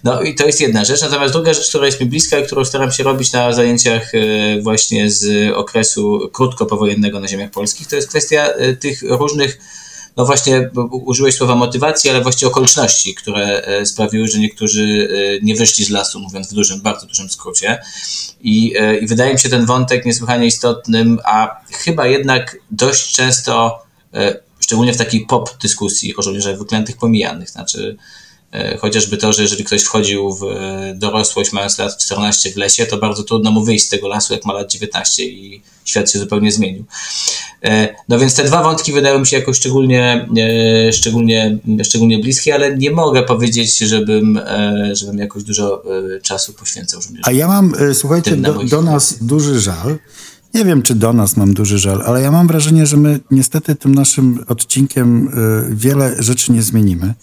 No 0.03 0.21
i 0.21 0.35
to 0.35 0.45
jest 0.45 0.61
jedna 0.61 0.85
rzecz. 0.85 1.01
Natomiast 1.01 1.33
druga 1.33 1.53
rzecz, 1.53 1.69
która 1.69 1.85
jest 1.85 2.01
mi 2.01 2.05
bliska 2.05 2.39
i 2.39 2.45
którą 2.45 2.65
staram 2.65 2.91
się 2.91 3.03
robić 3.03 3.31
na 3.31 3.53
zajęciach 3.53 4.15
e, 4.15 4.61
właśnie 4.61 5.11
z 5.11 5.53
okresu 5.55 6.29
krótko 6.33 6.65
powojennego 6.65 7.19
na 7.19 7.27
ziemiach 7.27 7.51
polskich, 7.51 7.87
to 7.87 7.95
jest 7.95 8.07
kwestia 8.07 8.49
tych 8.79 9.01
różnych 9.01 9.59
no 10.17 10.25
właśnie 10.25 10.69
użyłeś 10.91 11.35
słowa 11.35 11.55
motywacji, 11.55 12.09
ale 12.09 12.21
właściwie 12.21 12.51
okoliczności, 12.51 13.15
które 13.15 13.61
e, 13.61 13.85
sprawiły, 13.85 14.27
że 14.27 14.39
niektórzy 14.39 15.09
e, 15.11 15.45
nie 15.45 15.55
wyszli 15.55 15.85
z 15.85 15.89
lasu, 15.89 16.19
mówiąc 16.19 16.51
w 16.51 16.53
dużym, 16.53 16.81
bardzo 16.81 17.07
dużym 17.07 17.29
skrócie. 17.29 17.79
I, 18.41 18.73
e, 18.77 18.97
i 18.97 19.07
wydaje 19.07 19.33
mi 19.33 19.39
się 19.39 19.49
ten 19.49 19.65
wątek 19.65 20.05
niesłychanie 20.05 20.45
istotnym, 20.45 21.19
a 21.25 21.61
chyba 21.71 22.07
jednak 22.07 22.57
dość 22.71 23.15
często, 23.15 23.83
szczególnie 24.59 24.93
w 24.93 24.97
takiej 24.97 25.25
pop 25.25 25.57
dyskusji 25.61 26.15
o 26.15 26.21
żołnierzach 26.21 26.57
wyklętych, 26.57 26.97
pomijanych. 26.97 27.49
Znaczy, 27.49 27.97
chociażby 28.79 29.17
to, 29.17 29.33
że 29.33 29.41
jeżeli 29.41 29.63
ktoś 29.63 29.83
wchodził 29.83 30.33
w 30.33 30.43
e, 30.43 30.93
dorosłość 30.95 31.53
mając 31.53 31.77
lat 31.77 31.97
14 31.97 32.51
w 32.51 32.57
lesie, 32.57 32.85
to 32.85 32.97
bardzo 32.97 33.23
trudno 33.23 33.51
mu 33.51 33.63
wyjść 33.63 33.85
z 33.85 33.89
tego 33.89 34.07
lasu, 34.07 34.33
jak 34.33 34.45
ma 34.45 34.53
lat 34.53 34.71
19 34.71 35.23
i 35.23 35.61
świat 35.85 36.11
się 36.11 36.19
zupełnie 36.19 36.51
zmienił. 36.51 36.83
E, 37.63 37.95
no 38.09 38.19
więc 38.19 38.35
te 38.35 38.43
dwa 38.43 38.63
wątki 38.63 38.93
wydają 38.93 39.19
mi 39.19 39.27
się 39.27 39.37
jakoś 39.37 39.57
szczególnie, 39.57 40.27
szczególnie, 40.91 41.57
szczególnie 41.83 42.19
bliskie, 42.19 42.55
ale 42.55 42.77
nie 42.77 42.91
mogę 42.91 43.23
powiedzieć, 43.23 43.77
żebym, 43.77 44.39
żebym 44.93 45.17
jakoś 45.17 45.43
dużo 45.43 45.83
czasu 46.23 46.53
poświęcał. 46.53 46.99
A 47.23 47.31
ja 47.31 47.47
mam, 47.47 47.73
słuchajcie, 47.93 48.35
do, 48.35 48.53
do 48.53 48.81
nas 48.81 49.17
duży 49.21 49.59
żal. 49.59 49.97
Nie 50.53 50.65
wiem, 50.65 50.81
czy 50.81 50.95
do 50.95 51.13
nas 51.13 51.37
mam 51.37 51.53
duży 51.53 51.79
żal, 51.79 52.01
ale 52.05 52.21
ja 52.21 52.31
mam 52.31 52.47
wrażenie, 52.47 52.85
że 52.85 52.97
my 52.97 53.19
niestety 53.31 53.75
tym 53.75 53.95
naszym 53.95 54.45
odcinkiem 54.47 55.31
wiele 55.71 56.15
rzeczy 56.19 56.51
nie 56.51 56.63
zmienimy. 56.63 57.13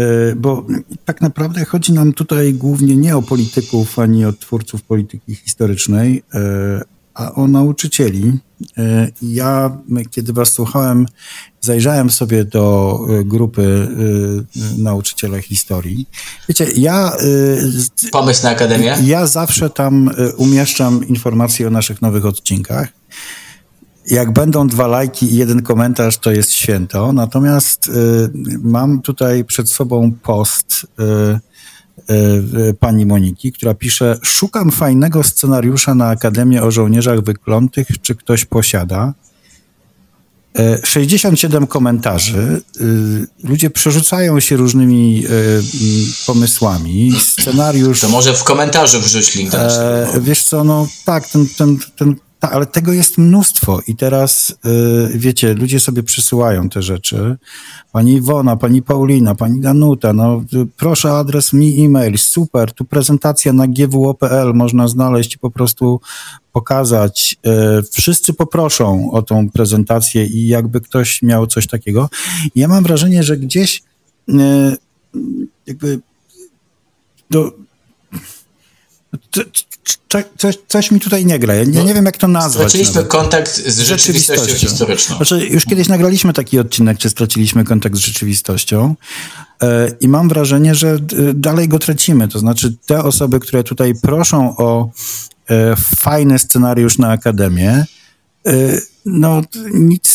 E, 0.00 0.34
bo 0.36 0.66
tak 1.04 1.20
naprawdę 1.20 1.64
chodzi 1.64 1.92
nam 1.92 2.12
tutaj 2.12 2.54
głównie 2.54 2.96
nie 2.96 3.16
o 3.16 3.22
polityków 3.22 3.98
ani 3.98 4.24
o 4.24 4.32
twórców 4.32 4.82
polityki 4.82 5.34
historycznej, 5.34 6.22
e, 6.34 6.80
a 7.14 7.32
o 7.32 7.48
nauczycieli. 7.48 8.38
E, 8.78 9.08
ja, 9.22 9.78
kiedy 10.10 10.32
was 10.32 10.52
słuchałem, 10.52 11.06
zajrzałem 11.60 12.10
sobie 12.10 12.44
do 12.44 12.98
grupy 13.24 13.88
nauczyciela 14.78 15.40
historii. 15.40 16.06
Wiecie, 16.48 16.66
ja... 16.76 17.12
Pomysł 18.12 18.42
na 18.42 18.50
Akademię? 18.50 18.96
Ja 19.04 19.26
zawsze 19.26 19.70
tam 19.70 20.10
umieszczam 20.36 21.08
informacje 21.08 21.66
o 21.66 21.70
naszych 21.70 22.02
nowych 22.02 22.26
odcinkach 22.26 22.88
jak 24.06 24.32
będą 24.32 24.66
dwa 24.66 24.86
lajki 24.86 25.32
i 25.32 25.36
jeden 25.36 25.62
komentarz, 25.62 26.18
to 26.18 26.32
jest 26.32 26.52
święto. 26.52 27.12
Natomiast 27.12 27.88
y, 27.88 27.92
mam 28.62 29.02
tutaj 29.02 29.44
przed 29.44 29.70
sobą 29.70 30.12
post 30.22 30.86
y, 32.10 32.14
y, 32.68 32.74
pani 32.74 33.06
Moniki, 33.06 33.52
która 33.52 33.74
pisze: 33.74 34.18
Szukam 34.22 34.70
fajnego 34.70 35.22
scenariusza 35.22 35.94
na 35.94 36.08
Akademię 36.08 36.62
o 36.62 36.70
żołnierzach 36.70 37.20
wyklątych, 37.20 37.86
czy 38.02 38.14
ktoś 38.14 38.44
posiada. 38.44 39.14
67 40.84 41.66
komentarzy. 41.66 42.62
Ludzie 43.44 43.70
przerzucają 43.70 44.40
się 44.40 44.56
różnymi 44.56 45.24
pomysłami. 46.26 47.12
Scenariusz. 47.20 48.00
To 48.00 48.08
może 48.08 48.34
w 48.34 48.44
komentarzu 48.44 49.00
wrzuć 49.00 49.34
link 49.34 49.54
e, 49.54 50.06
Wiesz 50.20 50.42
co, 50.42 50.64
no 50.64 50.88
tak, 51.04 51.28
ten, 51.28 51.46
ten, 51.58 51.78
ten 51.96 52.16
tak, 52.40 52.52
ale 52.52 52.66
tego 52.66 52.92
jest 52.92 53.18
mnóstwo 53.18 53.80
i 53.86 53.96
teraz, 53.96 54.54
yy, 54.64 55.10
wiecie, 55.14 55.54
ludzie 55.54 55.80
sobie 55.80 56.02
przysyłają 56.02 56.68
te 56.68 56.82
rzeczy. 56.82 57.36
Pani 57.92 58.12
Iwona, 58.12 58.56
pani 58.56 58.82
Paulina, 58.82 59.34
pani 59.34 59.60
Danuta, 59.60 60.12
no 60.12 60.42
proszę 60.76 61.12
adres 61.12 61.52
mi 61.52 61.84
e-mail, 61.84 62.18
super, 62.18 62.72
tu 62.72 62.84
prezentacja 62.84 63.52
na 63.52 63.66
gwo.pl 63.66 64.54
można 64.54 64.88
znaleźć 64.88 65.34
i 65.34 65.38
po 65.38 65.50
prostu 65.50 66.00
pokazać. 66.52 67.36
Yy, 67.44 67.82
wszyscy 67.92 68.34
poproszą 68.34 69.10
o 69.10 69.22
tą 69.22 69.50
prezentację 69.50 70.26
i 70.26 70.46
jakby 70.46 70.80
ktoś 70.80 71.22
miał 71.22 71.46
coś 71.46 71.66
takiego. 71.66 72.08
ja 72.54 72.68
mam 72.68 72.84
wrażenie, 72.84 73.22
że 73.22 73.36
gdzieś 73.36 73.82
yy, 74.28 74.76
jakby 75.66 76.00
do, 77.30 77.52
coś, 80.38 80.58
coś 80.68 80.90
mi 80.90 81.00
tutaj 81.00 81.26
nie 81.26 81.38
gra. 81.38 81.54
Ja 81.54 81.64
nie, 81.64 81.78
no, 81.78 81.84
nie 81.84 81.94
wiem, 81.94 82.04
jak 82.04 82.16
to 82.16 82.28
nazwać. 82.28 82.68
Straciliśmy 82.68 82.94
nawet. 82.94 83.10
kontakt 83.10 83.56
z 83.56 83.80
rzeczywistością, 83.80 84.42
rzeczywistością 84.42 84.68
historyczną. 84.68 85.16
Znaczy, 85.16 85.46
już 85.46 85.64
kiedyś 85.64 85.88
nagraliśmy 85.88 86.32
taki 86.32 86.58
odcinek, 86.58 86.98
czy 86.98 87.10
straciliśmy 87.10 87.64
kontakt 87.64 87.96
z 87.96 87.98
rzeczywistością 87.98 88.94
e, 89.62 89.88
i 90.00 90.08
mam 90.08 90.28
wrażenie, 90.28 90.74
że 90.74 90.98
dalej 91.34 91.68
go 91.68 91.78
tracimy. 91.78 92.28
To 92.28 92.38
znaczy, 92.38 92.74
te 92.86 93.04
osoby, 93.04 93.40
które 93.40 93.64
tutaj 93.64 93.94
proszą 94.02 94.56
o 94.56 94.90
e, 95.48 95.76
fajny 95.96 96.38
scenariusz 96.38 96.98
na 96.98 97.08
Akademię, 97.08 97.84
e, 98.46 98.80
no 99.04 99.42
nic 99.74 100.09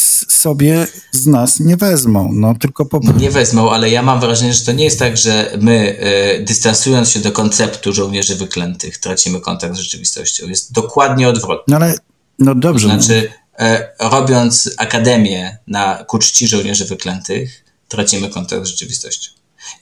sobie 0.45 0.87
z 1.11 1.27
nas 1.27 1.59
nie 1.59 1.77
wezmą, 1.77 2.29
no 2.33 2.55
tylko 2.55 2.85
po 2.85 2.99
Nie 3.17 3.31
wezmą, 3.31 3.71
ale 3.71 3.89
ja 3.89 4.01
mam 4.01 4.19
wrażenie, 4.19 4.53
że 4.53 4.65
to 4.65 4.71
nie 4.71 4.83
jest 4.83 4.99
tak, 4.99 5.17
że 5.17 5.57
my 5.61 5.97
y, 6.39 6.43
dystansując 6.43 7.09
się 7.09 7.19
do 7.19 7.31
konceptu 7.31 7.93
żołnierzy 7.93 8.35
wyklętych 8.35 8.97
tracimy 8.97 9.41
kontakt 9.41 9.75
z 9.75 9.79
rzeczywistością. 9.79 10.47
Jest 10.47 10.73
dokładnie 10.73 11.29
odwrotnie. 11.29 11.71
No 11.71 11.75
ale, 11.77 11.95
no 12.39 12.55
dobrze. 12.55 12.87
To 12.87 12.93
znaczy, 12.93 13.29
y, 13.59 13.63
robiąc 13.99 14.69
akademię 14.77 15.57
na 15.67 16.03
ku 16.03 16.19
czci 16.19 16.47
żołnierzy 16.47 16.85
wyklętych, 16.85 17.65
tracimy 17.87 18.29
kontakt 18.29 18.65
z 18.65 18.67
rzeczywistością. 18.67 19.31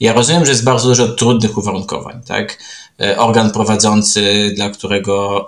Ja 0.00 0.12
rozumiem, 0.12 0.44
że 0.44 0.50
jest 0.50 0.64
bardzo 0.64 0.88
dużo 0.88 1.08
trudnych 1.08 1.58
uwarunkowań, 1.58 2.22
tak? 2.26 2.58
E, 3.00 3.18
organ 3.18 3.50
prowadzący, 3.50 4.52
dla 4.56 4.70
którego 4.70 5.46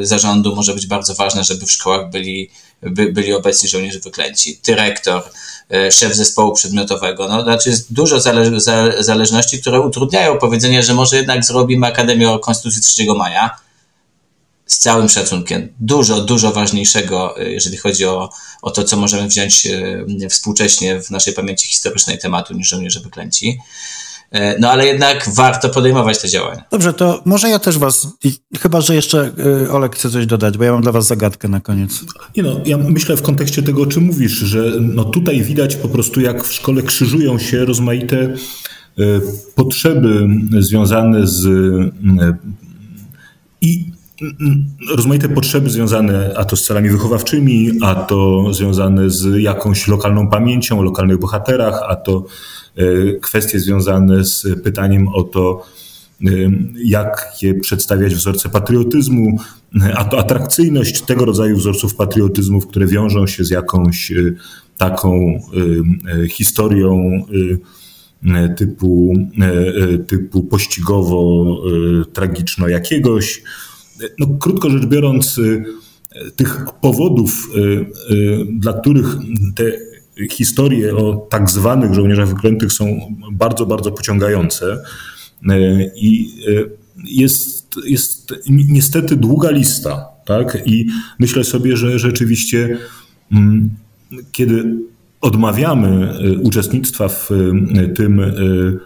y, 0.00 0.06
zarządu 0.06 0.56
może 0.56 0.74
być 0.74 0.86
bardzo 0.86 1.14
ważne, 1.14 1.44
żeby 1.44 1.66
w 1.66 1.72
szkołach 1.72 2.10
byli 2.10 2.50
by, 2.82 3.12
byli 3.12 3.32
obecni 3.32 3.68
żołnierze 3.68 4.00
wyklęci, 4.00 4.60
dyrektor, 4.66 5.22
e, 5.70 5.92
szef 5.92 6.14
zespołu 6.14 6.54
przedmiotowego. 6.54 7.28
No, 7.28 7.42
znaczy 7.42 7.70
jest 7.70 7.92
dużo 7.92 8.20
zależ 8.20 8.62
zależności, 8.98 9.60
które 9.60 9.80
utrudniają 9.80 10.38
powiedzenie, 10.38 10.82
że 10.82 10.94
może 10.94 11.16
jednak 11.16 11.44
zrobimy 11.44 11.86
Akademię 11.86 12.38
Konstytucji 12.42 12.82
3 12.82 13.06
maja 13.16 13.50
z 14.66 14.78
całym 14.78 15.08
szacunkiem. 15.08 15.68
Dużo, 15.80 16.20
dużo 16.20 16.52
ważniejszego, 16.52 17.40
e, 17.40 17.50
jeżeli 17.50 17.76
chodzi 17.76 18.06
o, 18.06 18.30
o 18.62 18.70
to, 18.70 18.84
co 18.84 18.96
możemy 18.96 19.28
wziąć 19.28 19.66
e, 19.66 20.28
współcześnie 20.28 21.02
w 21.02 21.10
naszej 21.10 21.34
pamięci 21.34 21.68
historycznej 21.68 22.18
tematu 22.18 22.54
niż 22.54 22.68
żołnierze 22.68 23.00
wyklęci. 23.00 23.58
E, 24.32 24.58
no 24.58 24.70
ale 24.70 24.86
jednak 24.86 25.30
warto 25.34 25.68
podejmować 25.68 26.22
te 26.22 26.28
działania. 26.28 26.64
Dobrze, 26.70 26.92
to 26.92 27.22
może 27.24 27.48
ja 27.48 27.58
też 27.58 27.78
was, 27.78 28.08
chyba 28.60 28.80
że 28.80 28.94
jeszcze 28.94 29.30
e, 29.66 29.70
Olek 29.70 29.96
chce 29.96 30.10
coś 30.10 30.26
dodać, 30.26 30.58
bo 30.58 30.64
ja 30.64 30.72
mam 30.72 30.82
dla 30.82 30.92
was 30.92 31.06
zagadkę 31.06 31.48
na 31.48 31.60
koniec. 31.60 32.04
Nie 32.36 32.42
no, 32.42 32.60
ja 32.66 32.78
myślę 32.78 33.16
w 33.16 33.22
kontekście 33.22 33.62
tego, 33.62 33.82
o 33.82 33.86
czym 33.86 34.04
mówisz, 34.04 34.32
że 34.32 34.72
no 34.80 35.04
tutaj 35.04 35.42
widać 35.42 35.76
po 35.76 35.88
prostu 35.88 36.20
jak 36.20 36.44
w 36.44 36.52
szkole 36.52 36.82
krzyżują 36.82 37.38
się 37.38 37.64
rozmaite 37.64 38.16
e, 38.16 38.34
potrzeby 39.54 40.28
związane 40.58 41.26
z 41.26 41.48
i 43.60 43.84
rozmaite 44.96 45.28
potrzeby 45.28 45.70
związane 45.70 46.34
a 46.36 46.44
to 46.44 46.56
z 46.56 46.64
celami 46.64 46.90
wychowawczymi, 46.90 47.70
a 47.82 47.94
to 47.94 48.46
związane 48.54 49.10
z 49.10 49.42
jakąś 49.42 49.88
lokalną 49.88 50.28
pamięcią 50.28 50.78
o 50.78 50.82
lokalnych 50.82 51.18
bohaterach, 51.18 51.82
a 51.88 51.96
to 51.96 52.24
kwestie 53.22 53.60
związane 53.60 54.24
z 54.24 54.46
pytaniem 54.64 55.08
o 55.08 55.22
to, 55.22 55.66
jak 56.84 57.32
je 57.42 57.54
przedstawiać 57.54 58.14
wzorce 58.14 58.48
patriotyzmu, 58.48 59.38
a 59.94 60.04
to 60.04 60.18
atrakcyjność 60.18 61.02
tego 61.02 61.24
rodzaju 61.24 61.56
wzorców 61.56 61.94
patriotyzmów, 61.94 62.66
które 62.66 62.86
wiążą 62.86 63.26
się 63.26 63.44
z 63.44 63.50
jakąś 63.50 64.12
taką 64.78 65.40
historią 66.28 67.22
typu, 68.56 69.14
typu 70.06 70.42
pościgowo-tragiczno 70.42 72.68
jakiegoś. 72.68 73.42
No, 74.18 74.26
krótko 74.40 74.70
rzecz 74.70 74.86
biorąc, 74.86 75.40
tych 76.36 76.64
powodów, 76.80 77.50
dla 78.58 78.72
których 78.72 79.06
te 79.54 79.72
historie 80.30 80.96
o 80.96 81.26
tak 81.30 81.50
zwanych 81.50 81.94
żołnierzach 81.94 82.28
wyklętych 82.28 82.72
są 82.72 83.14
bardzo, 83.32 83.66
bardzo 83.66 83.92
pociągające. 83.92 84.82
I 85.94 86.34
jest, 87.04 87.76
jest 87.84 88.34
niestety 88.48 89.16
długa 89.16 89.50
lista, 89.50 90.06
tak? 90.24 90.62
I 90.66 90.86
myślę 91.18 91.44
sobie, 91.44 91.76
że 91.76 91.98
rzeczywiście, 91.98 92.78
mm, 93.32 93.70
kiedy 94.32 94.64
odmawiamy 95.20 96.18
y, 96.24 96.38
uczestnictwa 96.38 97.08
w 97.08 97.28
tym, 97.94 98.20
y, 98.20 98.80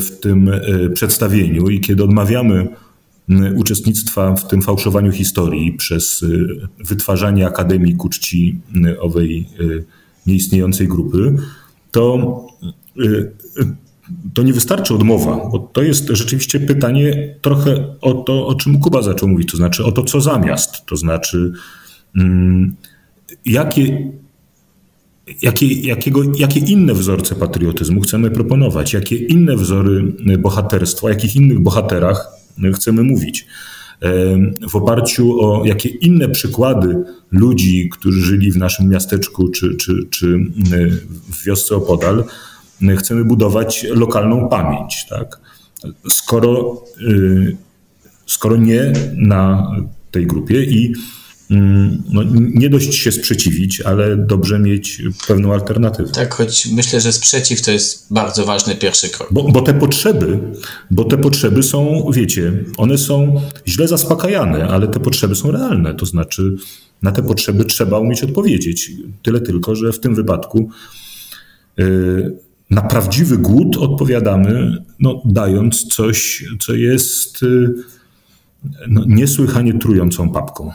w 0.00 0.10
tym 0.20 0.50
przedstawieniu 0.94 1.68
i 1.68 1.80
kiedy 1.80 2.04
odmawiamy 2.04 2.68
uczestnictwa 3.56 4.34
w 4.34 4.48
tym 4.48 4.62
fałszowaniu 4.62 5.12
historii 5.12 5.72
przez 5.72 6.24
wytwarzanie 6.78 7.46
Akademii 7.46 7.96
ku 7.96 8.08
czci 8.08 8.58
owej 9.00 9.46
nieistniejącej 10.26 10.88
grupy, 10.88 11.36
to, 11.90 12.46
to 14.34 14.42
nie 14.42 14.52
wystarczy 14.52 14.94
odmowa, 14.94 15.50
to 15.72 15.82
jest 15.82 16.08
rzeczywiście 16.08 16.60
pytanie 16.60 17.34
trochę 17.42 17.94
o 18.00 18.14
to, 18.14 18.46
o 18.46 18.54
czym 18.54 18.80
Kuba 18.80 19.02
zaczął 19.02 19.28
mówić, 19.28 19.50
to 19.50 19.56
znaczy 19.56 19.84
o 19.84 19.92
to, 19.92 20.02
co 20.02 20.20
zamiast, 20.20 20.86
to 20.86 20.96
znaczy 20.96 21.52
mm, 22.16 22.76
jakie 23.44 24.12
Jakie, 25.42 25.66
jakiego, 25.66 26.22
jakie 26.38 26.60
inne 26.60 26.94
wzorce 26.94 27.34
patriotyzmu 27.34 28.00
chcemy 28.00 28.30
proponować? 28.30 28.92
Jakie 28.92 29.16
inne 29.16 29.56
wzory 29.56 30.12
bohaterstwa, 30.38 31.06
o 31.06 31.10
jakich 31.10 31.36
innych 31.36 31.60
bohaterach 31.60 32.26
chcemy 32.74 33.02
mówić? 33.02 33.46
W 34.70 34.76
oparciu 34.76 35.40
o 35.40 35.64
jakie 35.64 35.88
inne 35.88 36.28
przykłady 36.28 37.04
ludzi, 37.30 37.88
którzy 37.92 38.20
żyli 38.20 38.52
w 38.52 38.56
naszym 38.56 38.88
miasteczku 38.88 39.48
czy, 39.48 39.76
czy, 39.76 40.06
czy 40.10 40.38
w 41.32 41.44
wiosce 41.44 41.76
opodal, 41.76 42.24
chcemy 42.98 43.24
budować 43.24 43.86
lokalną 43.90 44.48
pamięć. 44.48 45.06
Tak? 45.08 45.40
Skoro, 46.08 46.82
y, 47.00 47.56
skoro 48.26 48.56
nie 48.56 48.92
na 49.16 49.70
tej 50.10 50.26
grupie 50.26 50.64
i 50.64 50.92
no, 52.10 52.22
nie 52.34 52.70
dość 52.70 52.94
się 52.94 53.12
sprzeciwić, 53.12 53.80
ale 53.80 54.16
dobrze 54.16 54.58
mieć 54.58 55.02
pewną 55.28 55.52
alternatywę. 55.52 56.08
Tak, 56.08 56.34
choć 56.34 56.66
myślę, 56.66 57.00
że 57.00 57.12
sprzeciw 57.12 57.62
to 57.62 57.70
jest 57.70 58.06
bardzo 58.10 58.44
ważny 58.44 58.74
pierwszy 58.74 59.08
krok. 59.08 59.28
Bo, 59.32 59.42
bo 59.42 59.62
te 59.62 59.74
potrzeby, 59.74 60.38
bo 60.90 61.04
te 61.04 61.18
potrzeby 61.18 61.62
są, 61.62 62.10
wiecie, 62.12 62.64
one 62.76 62.98
są 62.98 63.40
źle 63.68 63.88
zaspokajane, 63.88 64.68
ale 64.68 64.88
te 64.88 65.00
potrzeby 65.00 65.34
są 65.34 65.50
realne. 65.50 65.94
To 65.94 66.06
znaczy, 66.06 66.56
na 67.02 67.12
te 67.12 67.22
potrzeby 67.22 67.64
trzeba 67.64 67.98
umieć 67.98 68.22
odpowiedzieć. 68.22 68.92
Tyle 69.22 69.40
tylko, 69.40 69.76
że 69.76 69.92
w 69.92 70.00
tym 70.00 70.14
wypadku 70.14 70.70
yy, 71.76 72.36
na 72.70 72.82
prawdziwy 72.82 73.38
głód 73.38 73.76
odpowiadamy, 73.76 74.84
no, 75.00 75.22
dając 75.24 75.84
coś, 75.84 76.44
co 76.60 76.74
jest 76.74 77.42
yy, 77.42 77.74
no, 78.88 79.04
niesłychanie 79.06 79.78
trującą 79.78 80.30
papką. 80.30 80.72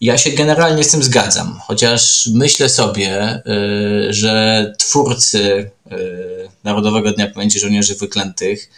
Ja 0.00 0.18
się 0.18 0.30
generalnie 0.30 0.84
z 0.84 0.90
tym 0.90 1.02
zgadzam, 1.02 1.60
chociaż 1.66 2.28
myślę 2.34 2.68
sobie, 2.68 3.42
y, 3.46 4.14
że 4.14 4.72
twórcy 4.78 5.70
y, 5.92 6.48
Narodowego 6.64 7.12
Dnia 7.12 7.30
Pamięci 7.30 7.60
Żołnierzy 7.60 7.94
Wyklętych 7.94 8.70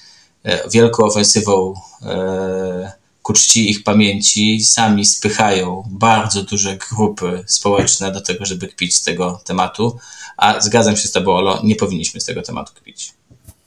y, 0.47 0.71
wielką 0.71 1.05
ofensywą 1.05 1.75
ku 3.23 3.33
czci 3.33 3.71
ich 3.71 3.85
pamięci 3.85 4.61
sami 4.65 5.05
spychają 5.05 5.83
bardzo 5.91 6.43
duże 6.43 6.77
grupy 6.77 7.45
społeczne 7.47 8.13
do 8.13 8.21
tego, 8.21 8.47
żeby 8.47 8.69
kpić 8.69 8.97
z 8.97 9.03
tego 9.03 9.41
tematu, 9.45 9.99
a 10.37 10.61
zgadzam 10.61 10.97
się 10.97 11.09
z 11.09 11.13
Tobą, 11.13 11.33
Olo, 11.33 11.61
nie 11.65 11.77
powinniśmy 11.77 12.21
z 12.21 12.25
tego 12.25 12.43
tematu 12.43 12.73
kpić. 12.75 13.13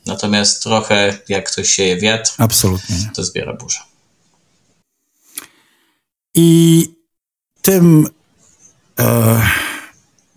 Natomiast 0.06 0.64
trochę 0.64 1.18
jak 1.30 1.52
ktoś 1.52 1.70
sieje 1.70 1.98
wiatr, 1.98 2.36
Absolutnie. 2.38 2.96
to 3.16 3.24
zbiera 3.24 3.54
burzę. 3.54 3.80
I 6.36 6.93
tym 7.64 8.08
e, 9.00 9.42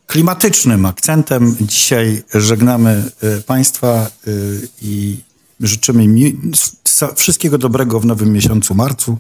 klimatycznym 0.07 0.87
akcentem 0.87 1.57
dzisiaj 1.61 2.23
żegnamy 2.35 3.05
e, 3.23 3.41
Państwa 3.41 3.89
e, 3.89 4.31
i 4.83 5.21
życzymy 5.61 6.09
mi 6.09 6.37
wszystkiego 7.17 7.59
dobrego 7.59 8.01
w 8.01 8.07
nowym 8.07 8.33
miesiącu 8.33 8.75
marcu. 8.75 9.19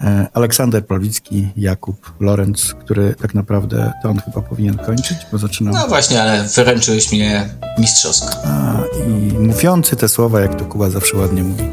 E, 0.00 0.26
Aleksander 0.34 0.86
Prawicki, 0.86 1.48
Jakub 1.56 2.12
Lorenz, 2.20 2.74
który 2.74 3.14
tak 3.14 3.34
naprawdę 3.34 3.92
to 4.02 4.08
on 4.08 4.18
chyba 4.18 4.42
powinien 4.42 4.78
kończyć, 4.78 5.18
bo 5.32 5.38
zaczynam. 5.38 5.74
No 5.74 5.88
właśnie, 5.88 6.22
ale 6.22 6.48
wyręczyłeś 6.56 7.12
mnie 7.12 7.48
mistrzowsko. 7.78 8.32
A, 8.44 8.82
I 9.08 9.38
mówiący 9.38 9.96
te 9.96 10.08
słowa, 10.08 10.40
jak 10.40 10.54
to 10.58 10.64
Kuba 10.64 10.90
zawsze 10.90 11.16
ładnie 11.16 11.44
mówi, 11.44 11.64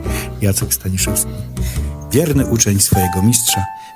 Jacek 0.42 0.74
Staniszewski. 0.74 1.32
Wierny 2.12 2.46
uczeń 2.46 2.80
swojego 2.80 3.22
mistrza. 3.22 3.66